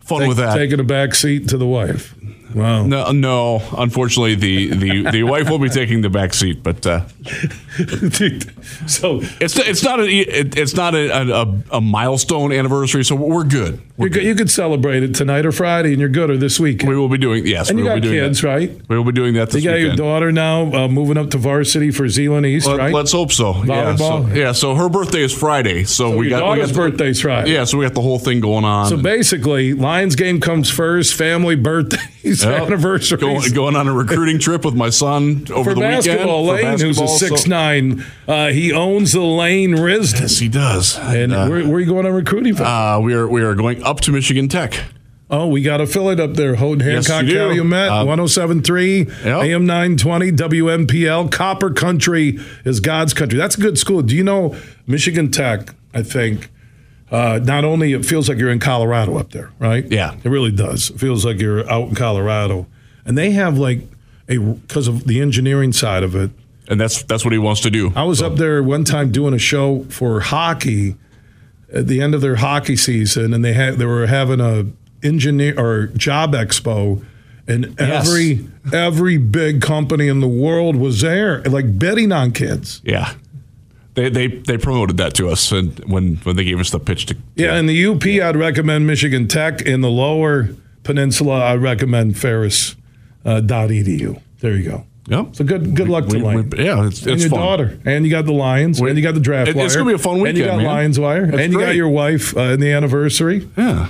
[0.00, 0.56] fun Take, with that.
[0.56, 2.14] Taking a back seat to the wife.
[2.54, 2.84] Wow.
[2.84, 3.62] No, no.
[3.76, 7.06] Unfortunately, the, the, the wife will be taking the back seat, but uh,
[8.86, 11.10] so it's it's not a it, it's not a,
[11.40, 13.80] a, a milestone anniversary, so we're good.
[13.96, 16.58] We're you could, you could celebrate it tonight or Friday, and you're good, or this
[16.60, 16.88] weekend.
[16.90, 17.70] We will be doing yes.
[17.70, 18.48] and we you will got be doing kids, that.
[18.48, 18.88] right?
[18.88, 21.38] We will be doing that this You got your daughter now uh, moving up to
[21.38, 22.92] varsity for Zeeland East, right?
[22.92, 23.62] Let's hope so.
[23.64, 24.34] Yeah so, Volleyball?
[24.36, 24.52] yeah.
[24.52, 25.84] So her birthday is Friday.
[25.84, 27.52] So, So we got we got the- birthday's Friday.
[27.52, 27.64] Yeah.
[27.64, 28.86] So we got the whole thing going on.
[28.88, 32.62] So basically, Lions game comes first, family birthdays, Yep.
[32.62, 33.20] anniversaries.
[33.20, 36.68] Going, going on a recruiting trip with my son over for the basketball, weekend.
[36.68, 40.20] Lane, for who's a basketball, so- six nine, uh, he owns the Lane Risdon.
[40.20, 40.98] Yes, he does.
[40.98, 42.64] And uh, where, where are you going on recruiting for?
[42.64, 44.74] uh, we are we are going up to Michigan Tech.
[45.30, 47.34] oh, we got to fill it up there, Houghton Yes, Hancock do.
[47.34, 51.30] Calumet, Uh, 1073, AM 920, WMPL.
[51.32, 53.38] Copper Country is God's country.
[53.38, 54.02] That's a good school.
[54.02, 54.54] Do you know
[54.86, 56.50] Michigan Tech, I think,
[57.12, 59.84] uh, not only it feels like you're in Colorado up there, right?
[59.90, 60.16] Yeah.
[60.24, 60.90] It really does.
[60.90, 62.66] It feels like you're out in Colorado.
[63.04, 63.80] And they have like
[64.28, 66.30] a, because of the engineering side of it,
[66.68, 67.92] And that's that's what he wants to do.
[67.94, 70.96] I was up there one time doing a show for hockey
[71.72, 74.66] at the end of their hockey season, and they had they were having a
[75.02, 77.04] engineer or job expo,
[77.48, 78.06] and Yes.
[78.08, 82.80] every every big company in the world was there, like betting on kids.
[82.84, 83.12] Yeah.
[83.94, 87.06] They, they they promoted that to us and when when they gave us the pitch
[87.06, 89.60] to Yeah, in the UP, I'd recommend Michigan Tech.
[89.62, 90.48] In the Lower
[90.82, 92.74] Peninsula, I'd recommend Ferris
[93.24, 94.20] uh, dot edu.
[94.40, 94.86] There you go.
[95.08, 95.36] Yep.
[95.36, 96.52] So good good luck to We- we- Lane.
[96.56, 97.40] yeah, it's, and it's your fun.
[97.40, 99.66] daughter, and you got the Lions, We- and you got the draft It- wire.
[99.66, 100.28] it's gonna be a fun weekend.
[100.28, 100.66] And you got man.
[100.66, 103.46] Lions wire, That's and you got your wife uh, in the anniversary.
[103.58, 103.88] Yeah.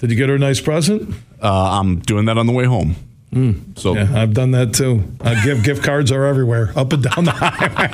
[0.00, 1.14] Did you get her a nice present?
[1.42, 2.96] Uh, I'm doing that on the way home.
[3.32, 3.96] So Hmm.
[3.96, 5.04] Yeah, I've done that too.
[5.20, 7.88] Uh, gift gift cards are everywhere, up and down the highway.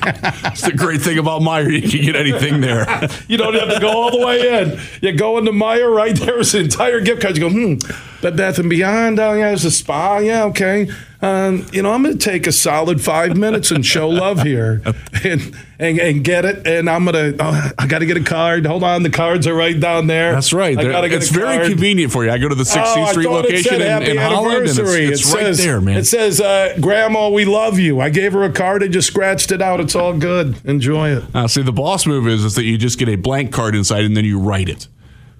[0.53, 1.71] It's the great thing about Meijer.
[1.73, 2.87] You can get anything there.
[3.29, 4.81] you don't have to go all the way in.
[5.03, 7.37] You go into Meijer, right there's the entire gift card.
[7.37, 7.75] You go, hmm,
[8.23, 9.19] Bed Bath and Beyond.
[9.19, 10.19] Oh yeah, there's a spa.
[10.19, 10.89] Yeah, okay.
[11.23, 14.83] Um, you know, I'm going to take a solid five minutes and show love here,
[15.25, 16.67] and and, and get it.
[16.67, 17.33] And I'm gonna.
[17.41, 18.67] Oh, I got to get a card.
[18.67, 20.33] Hold on, the cards are right down there.
[20.33, 20.77] That's right.
[20.79, 21.71] I gotta get it's very card.
[21.71, 22.31] convenient for you.
[22.31, 24.89] I go to the 16th Oh, Street location in, in Holland, and it's, it's
[25.31, 25.97] It right says, there, man.
[25.99, 29.51] It says, uh, "Grandma, we love you." I gave her a card and just scratched
[29.53, 29.81] it out.
[29.81, 30.57] It's all good.
[30.67, 31.25] Enjoy it.
[31.35, 34.05] Uh, see, the boss move is, is that you just get a blank card inside
[34.05, 34.87] and then you write it.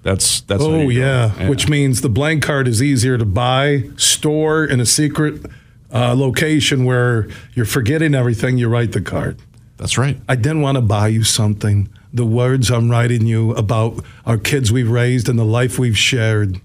[0.03, 0.63] That's that's.
[0.63, 0.93] Oh it.
[0.93, 1.49] yeah.
[1.49, 5.45] which means the blank card is easier to buy, store in a secret
[5.93, 8.57] uh, location where you're forgetting everything.
[8.57, 9.39] You write the card.
[9.77, 10.17] that's right.
[10.29, 11.89] I didn't want to buy you something.
[12.13, 16.61] The words I'm writing you about our kids we've raised and the life we've shared.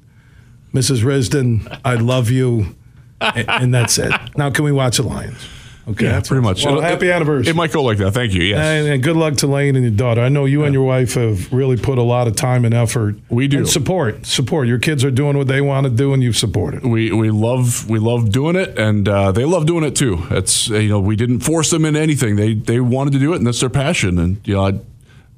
[0.73, 1.03] Mrs.
[1.03, 2.75] Risdon, I love you.
[3.21, 4.13] and, and that's it.
[4.37, 5.47] Now, can we watch the Lions?
[5.89, 6.65] Okay, Yeah, pretty much.
[6.65, 7.51] Well, happy anniversary.
[7.51, 8.13] It might go like that.
[8.13, 8.43] Thank you.
[8.43, 8.59] Yes.
[8.59, 10.21] And, and good luck to Lane and your daughter.
[10.21, 13.17] I know you and your wife have really put a lot of time and effort.
[13.29, 13.59] We do.
[13.59, 14.25] And support.
[14.25, 14.69] Support.
[14.69, 16.85] Your kids are doing what they want to do, and you've supported.
[16.85, 20.25] we we love we love doing it, and uh, they love doing it too.
[20.31, 22.37] It's you know we didn't force them into anything.
[22.37, 24.19] They they wanted to do it, and that's their passion.
[24.19, 24.81] And you know, I,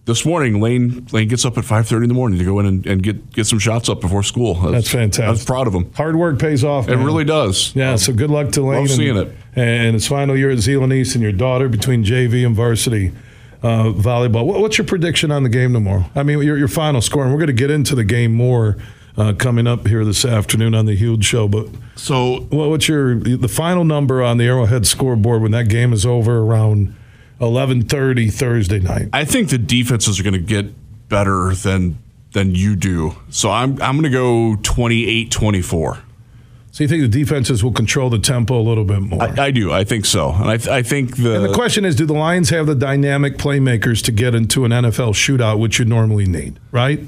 [0.06, 2.66] this morning Lane Lane gets up at five thirty in the morning to go in
[2.66, 4.54] and, and get get some shots up before school.
[4.54, 5.24] That's fantastic.
[5.24, 5.92] I was proud of him.
[5.94, 6.88] Hard work pays off.
[6.88, 7.74] It really does.
[7.74, 8.70] Yeah, so good luck to Lane.
[8.72, 9.34] love and, seeing it.
[9.56, 13.12] And his final year at Zeeland East and your daughter between JV and varsity
[13.62, 14.44] uh, volleyball.
[14.44, 16.04] What, what's your prediction on the game tomorrow?
[16.14, 18.76] I mean, your, your final score, and we're going to get into the game more
[19.16, 21.48] uh, coming up here this afternoon on the Huge Show.
[21.48, 25.92] But So what, what's your the final number on the Arrowhead scoreboard when that game
[25.92, 26.94] is over around
[27.44, 29.08] 11:30 Thursday night?
[29.12, 30.66] I think the defenses are going to get
[31.08, 31.98] better than
[32.32, 33.14] than you do.
[33.30, 36.00] So I'm I'm going to go 28-24.
[36.72, 39.22] So you think the defenses will control the tempo a little bit more?
[39.22, 39.70] I, I do.
[39.72, 40.32] I think so.
[40.32, 42.74] And I, th- I think the, And the question is, do the Lions have the
[42.74, 47.00] dynamic playmakers to get into an NFL shootout, which you normally need, right?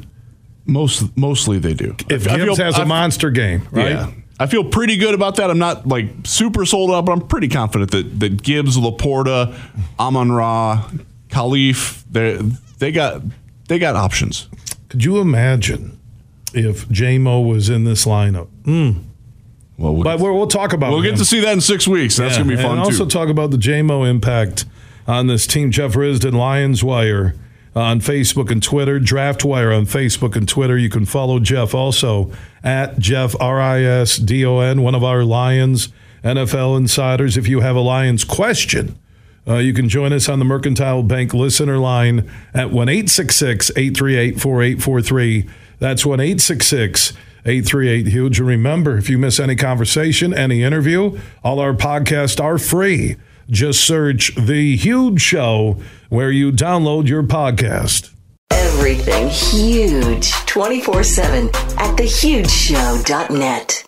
[0.66, 1.96] most mostly they do.
[2.09, 3.90] If I Gibbs feel- has a monster game, right?
[3.90, 4.11] Yeah.
[4.38, 5.51] I feel pretty good about that.
[5.51, 9.55] I'm not like super sold out, but I'm pretty confident that, that Gibbs, LaPorta,
[9.99, 10.88] Amon Ra,
[11.31, 12.37] Kalif, they
[12.79, 13.22] they got
[13.68, 14.49] they got options.
[14.88, 15.99] Could you imagine
[16.55, 18.49] if Jamo was in this lineup?
[18.64, 18.90] Hmm.
[19.79, 20.94] Well, we'll, But we'll, we'll talk about it.
[20.94, 22.16] we'll get to see that in six weeks.
[22.16, 23.11] That's Yeah, gonna be fun and also too.
[23.11, 24.64] talk about the Jamo impact
[25.07, 25.70] on this team.
[25.70, 27.35] Jeff Risdon, Lions Wire
[27.76, 28.98] on Facebook and Twitter.
[28.98, 30.78] Draft Wire on Facebook and Twitter.
[30.78, 32.32] You can follow Jeff also
[32.64, 35.90] at Jeff R I S D O N, one of our Lions
[36.24, 37.36] NFL insiders.
[37.36, 38.98] If you have a Lions question.
[39.48, 45.48] Uh, you can join us on the Mercantile Bank listener line at 1 838 4843.
[45.79, 48.40] That's 1 838 Huge.
[48.40, 53.14] And remember, if you miss any conversation, any interview, all our podcasts are free.
[53.49, 58.11] Just search The Huge Show where you download your podcast.
[58.51, 63.85] Everything huge 24 7 at thehugeshow.net.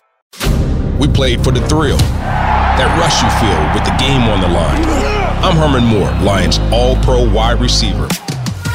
[0.97, 4.83] We played for the thrill, that rush you feel with the game on the line.
[5.43, 8.07] I'm Herman Moore, Lions All Pro wide receiver.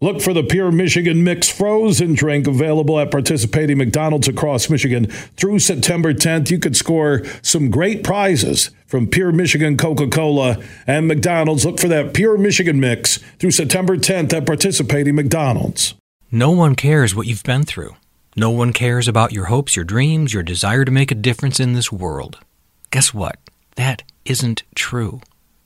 [0.00, 5.58] Look for the Pure Michigan Mix frozen drink available at participating McDonald's across Michigan through
[5.58, 6.52] September 10th.
[6.52, 11.66] You could score some great prizes from Pure Michigan Coca Cola and McDonald's.
[11.66, 15.96] Look for that Pure Michigan Mix through September 10th at participating McDonald's.
[16.30, 17.96] No one cares what you've been through.
[18.36, 21.72] No one cares about your hopes, your dreams, your desire to make a difference in
[21.72, 22.38] this world.
[22.92, 23.34] Guess what?
[23.74, 25.22] That isn't true.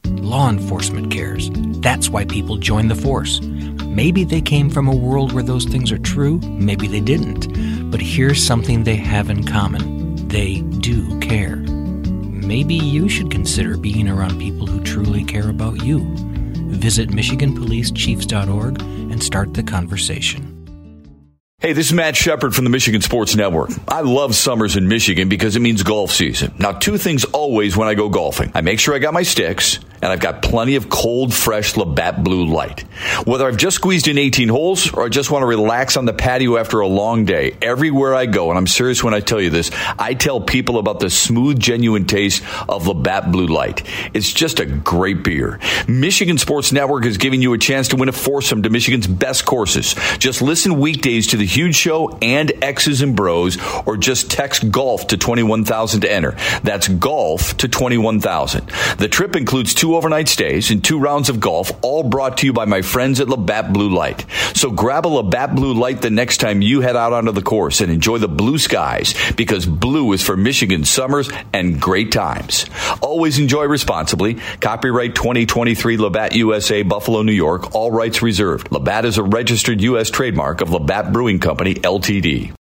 [0.07, 1.51] Law enforcement cares.
[1.81, 3.41] That's why people join the force.
[3.41, 7.91] Maybe they came from a world where those things are true, maybe they didn't.
[7.91, 11.57] But here's something they have in common they do care.
[11.57, 16.01] Maybe you should consider being around people who truly care about you.
[16.71, 20.49] Visit MichiganPoliceChiefs.org and start the conversation.
[21.59, 23.71] Hey, this is Matt Shepard from the Michigan Sports Network.
[23.87, 26.55] I love summers in Michigan because it means golf season.
[26.59, 28.51] Now, two things always when I go golfing.
[28.55, 32.25] I make sure I got my sticks and I've got plenty of cold, fresh Labatt
[32.25, 32.81] Blue Light.
[33.25, 36.13] Whether I've just squeezed in 18 holes or I just want to relax on the
[36.13, 39.51] patio after a long day, everywhere I go, and I'm serious when I tell you
[39.51, 43.87] this, I tell people about the smooth, genuine taste of Labatt Blue Light.
[44.13, 45.61] It's just a great beer.
[45.87, 49.47] Michigan Sports Network is giving you a chance to win a foursome to Michigan's best
[49.47, 49.95] courses.
[50.19, 55.07] Just listen weekdays to the huge show and X's and Bros, or just text golf
[55.09, 56.37] to 21,000 to enter.
[56.65, 58.67] That's golf to 21,000.
[58.99, 62.53] The trip includes two overnight stays and two rounds of golf, all brought to you
[62.53, 64.25] by my friends at Labatt Blue Light.
[64.55, 67.81] So grab a Labatt Blue Light the next time you head out onto the course
[67.81, 72.67] and enjoy the blue skies because blue is for Michigan summers and great times.
[73.01, 74.35] Always enjoy responsibly.
[74.61, 77.75] Copyright 2023 Labatt USA, Buffalo, New York.
[77.75, 78.71] All rights reserved.
[78.73, 80.11] Labatt is a registered U.S.
[80.11, 82.53] trademark of Labatt Brewing Company, Ltd.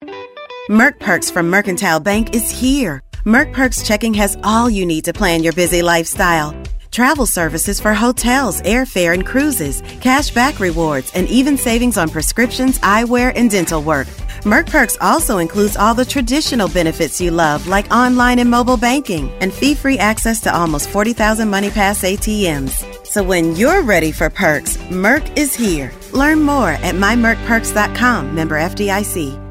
[0.69, 3.03] Merck Perks from Mercantile Bank is here.
[3.25, 6.55] Merck Perks checking has all you need to plan your busy lifestyle
[6.91, 12.79] travel services for hotels, airfare, and cruises, cash back rewards, and even savings on prescriptions,
[12.81, 14.07] eyewear, and dental work.
[14.43, 19.31] Merck Perks also includes all the traditional benefits you love, like online and mobile banking,
[19.41, 23.07] and fee free access to almost 40,000 MoneyPass ATMs.
[23.07, 25.93] So when you're ready for perks, Merck is here.
[26.13, 29.47] Learn more at mymerckperks.com, member FDIC.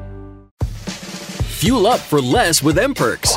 [1.60, 3.36] Fuel up for less with M Perks.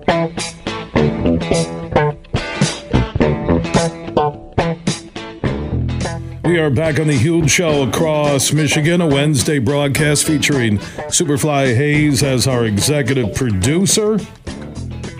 [6.51, 12.23] We are back on the huge show across Michigan, a Wednesday broadcast featuring Superfly Hayes
[12.23, 14.19] as our executive producer.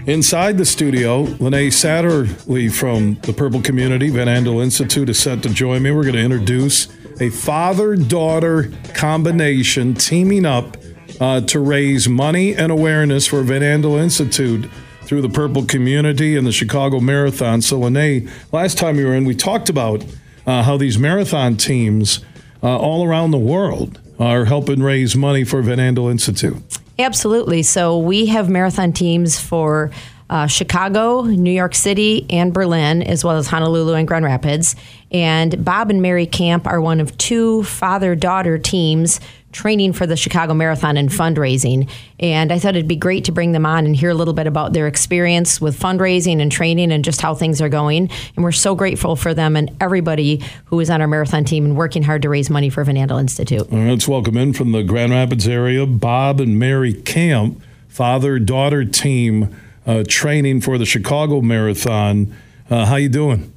[0.08, 5.50] Inside the studio, Linnae Satterlee from the Purple Community Van Andel Institute is set to
[5.50, 5.92] join me.
[5.92, 6.90] We're going to introduce
[7.22, 10.76] a father daughter combination teaming up
[11.22, 14.70] uh, to raise money and awareness for Van Andel Institute
[15.04, 17.62] through the Purple Community and the Chicago Marathon.
[17.62, 20.04] So, Linnae, last time you were in, we talked about
[20.46, 22.24] uh, how these marathon teams
[22.64, 26.58] uh, all around the world are helping raise money for Van Andel Institute.
[27.00, 27.64] Absolutely.
[27.64, 29.92] So we have marathon teams for
[30.30, 34.76] uh, Chicago, New York City, and Berlin, as well as Honolulu and Grand Rapids.
[35.12, 39.20] And Bob and Mary Camp are one of two father daughter teams
[39.52, 41.90] training for the Chicago Marathon and fundraising.
[42.20, 44.48] And I thought it'd be great to bring them on and hear a little bit
[44.48, 48.10] about their experience with fundraising and training and just how things are going.
[48.36, 51.78] And we're so grateful for them and everybody who is on our marathon team and
[51.78, 53.72] working hard to raise money for Van Andel Institute.
[53.72, 58.40] All right, let's welcome in from the Grand Rapids area Bob and Mary Camp, father
[58.40, 62.34] daughter team uh, training for the Chicago Marathon.
[62.70, 63.52] Uh, how you doing?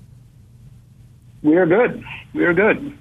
[1.42, 2.02] We are good.
[2.32, 2.98] We are good.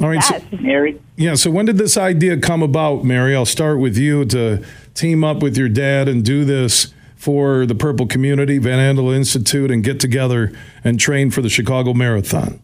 [0.00, 0.42] All right, yes.
[0.50, 1.00] so, Mary.
[1.16, 1.34] Yeah.
[1.34, 3.36] So when did this idea come about, Mary?
[3.36, 4.64] I'll start with you to
[4.94, 9.70] team up with your dad and do this for the Purple Community Van Andel Institute
[9.70, 12.60] and get together and train for the Chicago Marathon.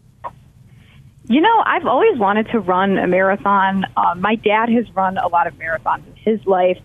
[1.27, 3.85] You know, I've always wanted to run a marathon.
[3.95, 6.79] Um, my dad has run a lot of marathons in his life,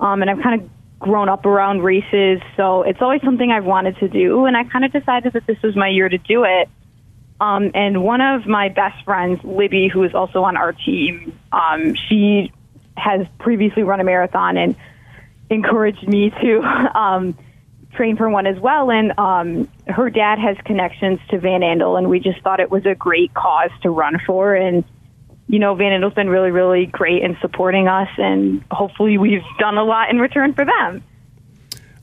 [0.00, 0.68] um, and I've kind of
[0.98, 4.46] grown up around races, so it's always something I've wanted to do.
[4.46, 6.68] And I kind of decided that this was my year to do it.
[7.40, 11.94] Um, and one of my best friends, Libby, who is also on our team, um,
[12.08, 12.52] she
[12.96, 14.76] has previously run a marathon and
[15.50, 16.60] encouraged me to
[16.94, 17.36] um,
[17.92, 18.90] train for one as well.
[18.90, 22.86] And um, her dad has connections to Van Andel, and we just thought it was
[22.86, 24.54] a great cause to run for.
[24.54, 24.84] And
[25.46, 29.76] you know, Van Andel's been really, really great in supporting us, and hopefully, we've done
[29.76, 31.02] a lot in return for them.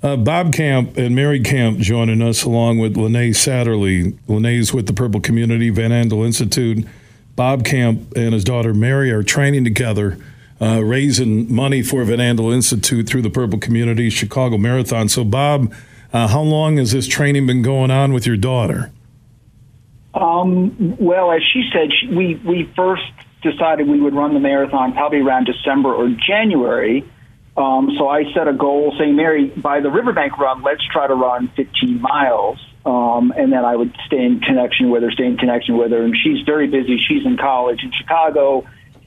[0.04, 4.18] Uh, Bob Camp and Mary Camp joining us along with Linnae Satterlee.
[4.28, 6.88] Linnae's with the Purple Community Van Andel Institute.
[7.36, 10.18] Bob Camp and his daughter Mary are training together
[10.60, 15.08] uh, raising money for Van Andel Institute through the Purple Community Chicago Marathon.
[15.08, 15.74] So, Bob,
[16.14, 18.92] uh, how long has this training been going on with your daughter?
[20.14, 23.04] Um, well, as she said, she, we we first
[23.42, 27.10] decided we would run the marathon probably around December or January.
[27.58, 31.16] Um, so I set a goal saying, Mary, by the riverbank run, let's try to
[31.16, 32.60] run 15 miles.
[32.86, 36.04] Um, and then I would stay in connection with her, stay in connection with her.
[36.04, 36.98] And she's very busy.
[36.98, 38.66] She's in college in Chicago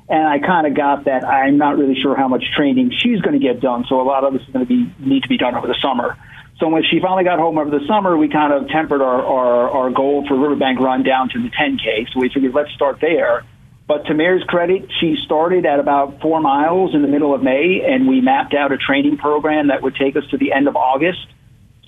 [0.08, 3.38] and I kind of got that I'm not really sure how much training she's going
[3.38, 3.84] to get done.
[3.88, 5.76] So a lot of this is going to be need to be done over the
[5.80, 6.16] summer.
[6.58, 9.70] So when she finally got home over the summer, we kind of tempered our, our,
[9.70, 12.12] our goal for Riverbank Run down to the 10K.
[12.12, 13.44] So we figured let's start there.
[13.86, 17.82] But to Mary's credit, she started at about four miles in the middle of May,
[17.86, 20.76] and we mapped out a training program that would take us to the end of
[20.76, 21.26] August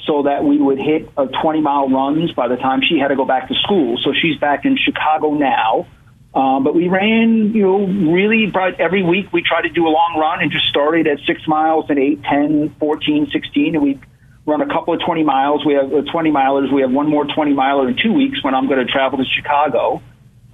[0.06, 3.16] so that we would hit a 20 mile runs by the time she had to
[3.16, 3.98] go back to school.
[4.04, 5.86] So she's back in Chicago now.
[6.34, 10.18] Um, but we ran, you know, really every week we tried to do a long
[10.20, 13.98] run and just started at six miles and eight, 10, 14, 16, and we
[14.44, 15.64] run a couple of 20 miles.
[15.64, 16.72] We have uh, 20 milers.
[16.72, 19.24] We have one more 20 miler in two weeks when I'm going to travel to
[19.24, 20.02] Chicago.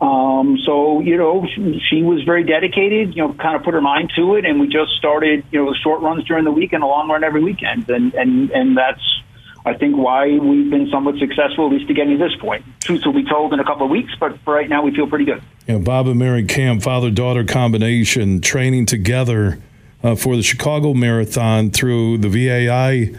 [0.03, 3.81] Um, so, you know, she, she was very dedicated, you know, kind of put her
[3.81, 4.45] mind to it.
[4.45, 7.23] And we just started, you know, short runs during the week and a long run
[7.23, 7.89] every weekend.
[7.89, 9.01] And, and, and that's,
[9.65, 12.65] I think why we've been somewhat successful, at least to getting to this point.
[12.81, 15.07] Truth will be told in a couple of weeks, but for right now, we feel
[15.07, 15.41] pretty good.
[15.69, 19.61] Know, Bob and Mary Camp, father daughter combination, training together
[20.03, 23.15] uh, for the Chicago Marathon through the VAI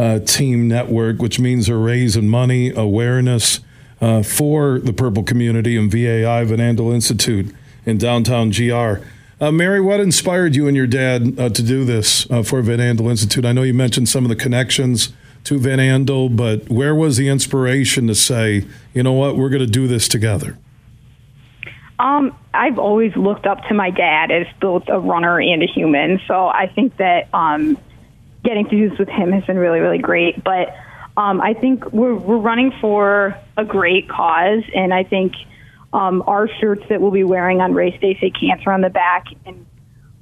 [0.00, 3.58] uh, team network, which means they're raising money, awareness
[4.00, 9.04] uh, for the Purple community and VAI Van Andel Institute in downtown GR.
[9.40, 12.78] Uh, Mary, what inspired you and your dad uh, to do this uh, for Van
[12.78, 13.44] Andel Institute?
[13.44, 15.12] I know you mentioned some of the connections
[15.44, 19.64] to Van Andel, but where was the inspiration to say, you know what, we're going
[19.64, 20.58] to do this together?
[22.00, 26.20] Um, I've always looked up to my dad as both a runner and a human,
[26.26, 27.78] so I think that um,
[28.44, 30.42] getting to do this with him has been really, really great.
[30.42, 30.74] But
[31.18, 35.32] um, I think we're we're running for a great cause, and I think
[35.92, 39.26] um, our shirts that we'll be wearing on race day say cancer on the back,
[39.44, 39.66] and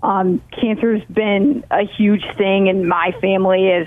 [0.03, 3.87] um, cancer's been a huge thing in my family as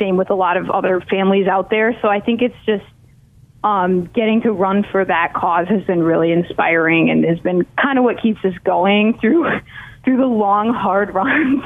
[0.00, 1.96] same with a lot of other families out there.
[2.02, 2.84] So I think it's just
[3.62, 7.98] um, getting to run for that cause has been really inspiring and has been kind
[7.98, 9.44] of what keeps us going through
[10.04, 11.62] through the long, hard runs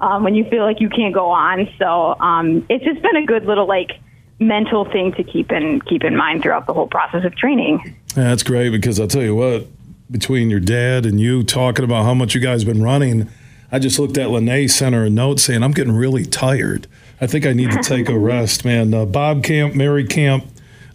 [0.00, 1.68] um, when you feel like you can't go on.
[1.78, 3.92] So um, it's just been a good little like
[4.38, 7.80] mental thing to keep in keep in mind throughout the whole process of training.
[8.16, 9.66] Yeah, that's great because I'll tell you what,
[10.10, 13.28] between your dad and you talking about how much you guys been running,
[13.72, 16.86] I just looked at Linnae sent her a note saying I'm getting really tired.
[17.20, 18.92] I think I need to take a rest, man.
[18.92, 20.44] Uh, Bob Camp, Mary Camp,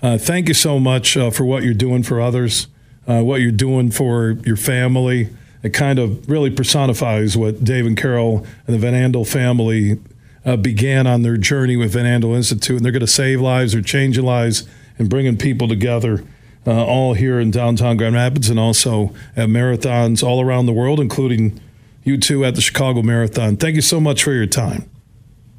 [0.02, 2.68] uh, thank you so much uh, for what you're doing for others,
[3.08, 5.30] uh, what you're doing for your family.
[5.62, 10.00] It kind of really personifies what Dave and Carol and the Van Andel family
[10.46, 12.78] uh, began on their journey with Van Andel Institute.
[12.78, 16.24] And they're going to save lives or changing lives and bringing people together.
[16.68, 21.00] Uh, all here in downtown Grand Rapids and also at marathons all around the world,
[21.00, 21.60] including
[22.04, 23.56] you two at the Chicago Marathon.
[23.56, 24.88] Thank you so much for your time.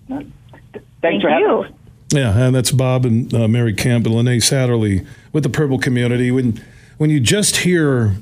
[0.08, 0.30] Thanks
[1.00, 1.48] Thank for you.
[1.48, 1.72] having us.
[2.10, 6.30] Yeah, and that's Bob and uh, Mary Camp and Linnae Satterlee with the Purple community.
[6.30, 6.62] When
[6.98, 8.16] when you just hear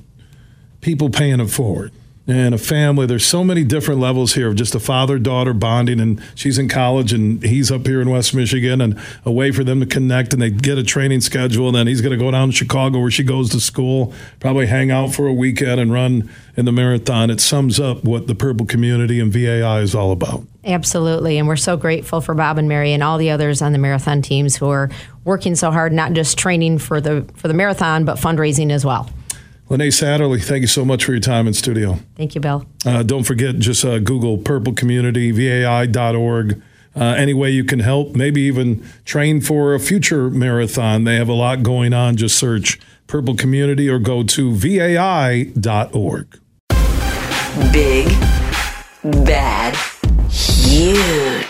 [0.80, 1.92] people paying it forward,
[2.26, 3.06] and a family.
[3.06, 6.68] There's so many different levels here of just a father daughter bonding, and she's in
[6.68, 10.34] college and he's up here in West Michigan, and a way for them to connect.
[10.34, 13.00] And they get a training schedule, and then he's going to go down to Chicago
[13.00, 16.72] where she goes to school, probably hang out for a weekend and run in the
[16.72, 17.30] marathon.
[17.30, 20.44] It sums up what the Purple community and VAI is all about.
[20.64, 21.38] Absolutely.
[21.38, 24.20] And we're so grateful for Bob and Mary and all the others on the marathon
[24.20, 24.90] teams who are
[25.24, 29.08] working so hard, not just training for the for the marathon, but fundraising as well.
[29.68, 31.98] Linnae Satterlee, thank you so much for your time in studio.
[32.16, 32.66] Thank you, Bill.
[32.86, 36.62] Uh, don't forget, just uh, Google Purple Community, VAI.org.
[36.96, 41.04] Uh, any way you can help, maybe even train for a future marathon.
[41.04, 42.16] They have a lot going on.
[42.16, 46.40] Just search Purple Community or go to VAI.org.
[47.72, 48.08] Big,
[49.24, 49.76] bad,
[50.30, 51.47] huge.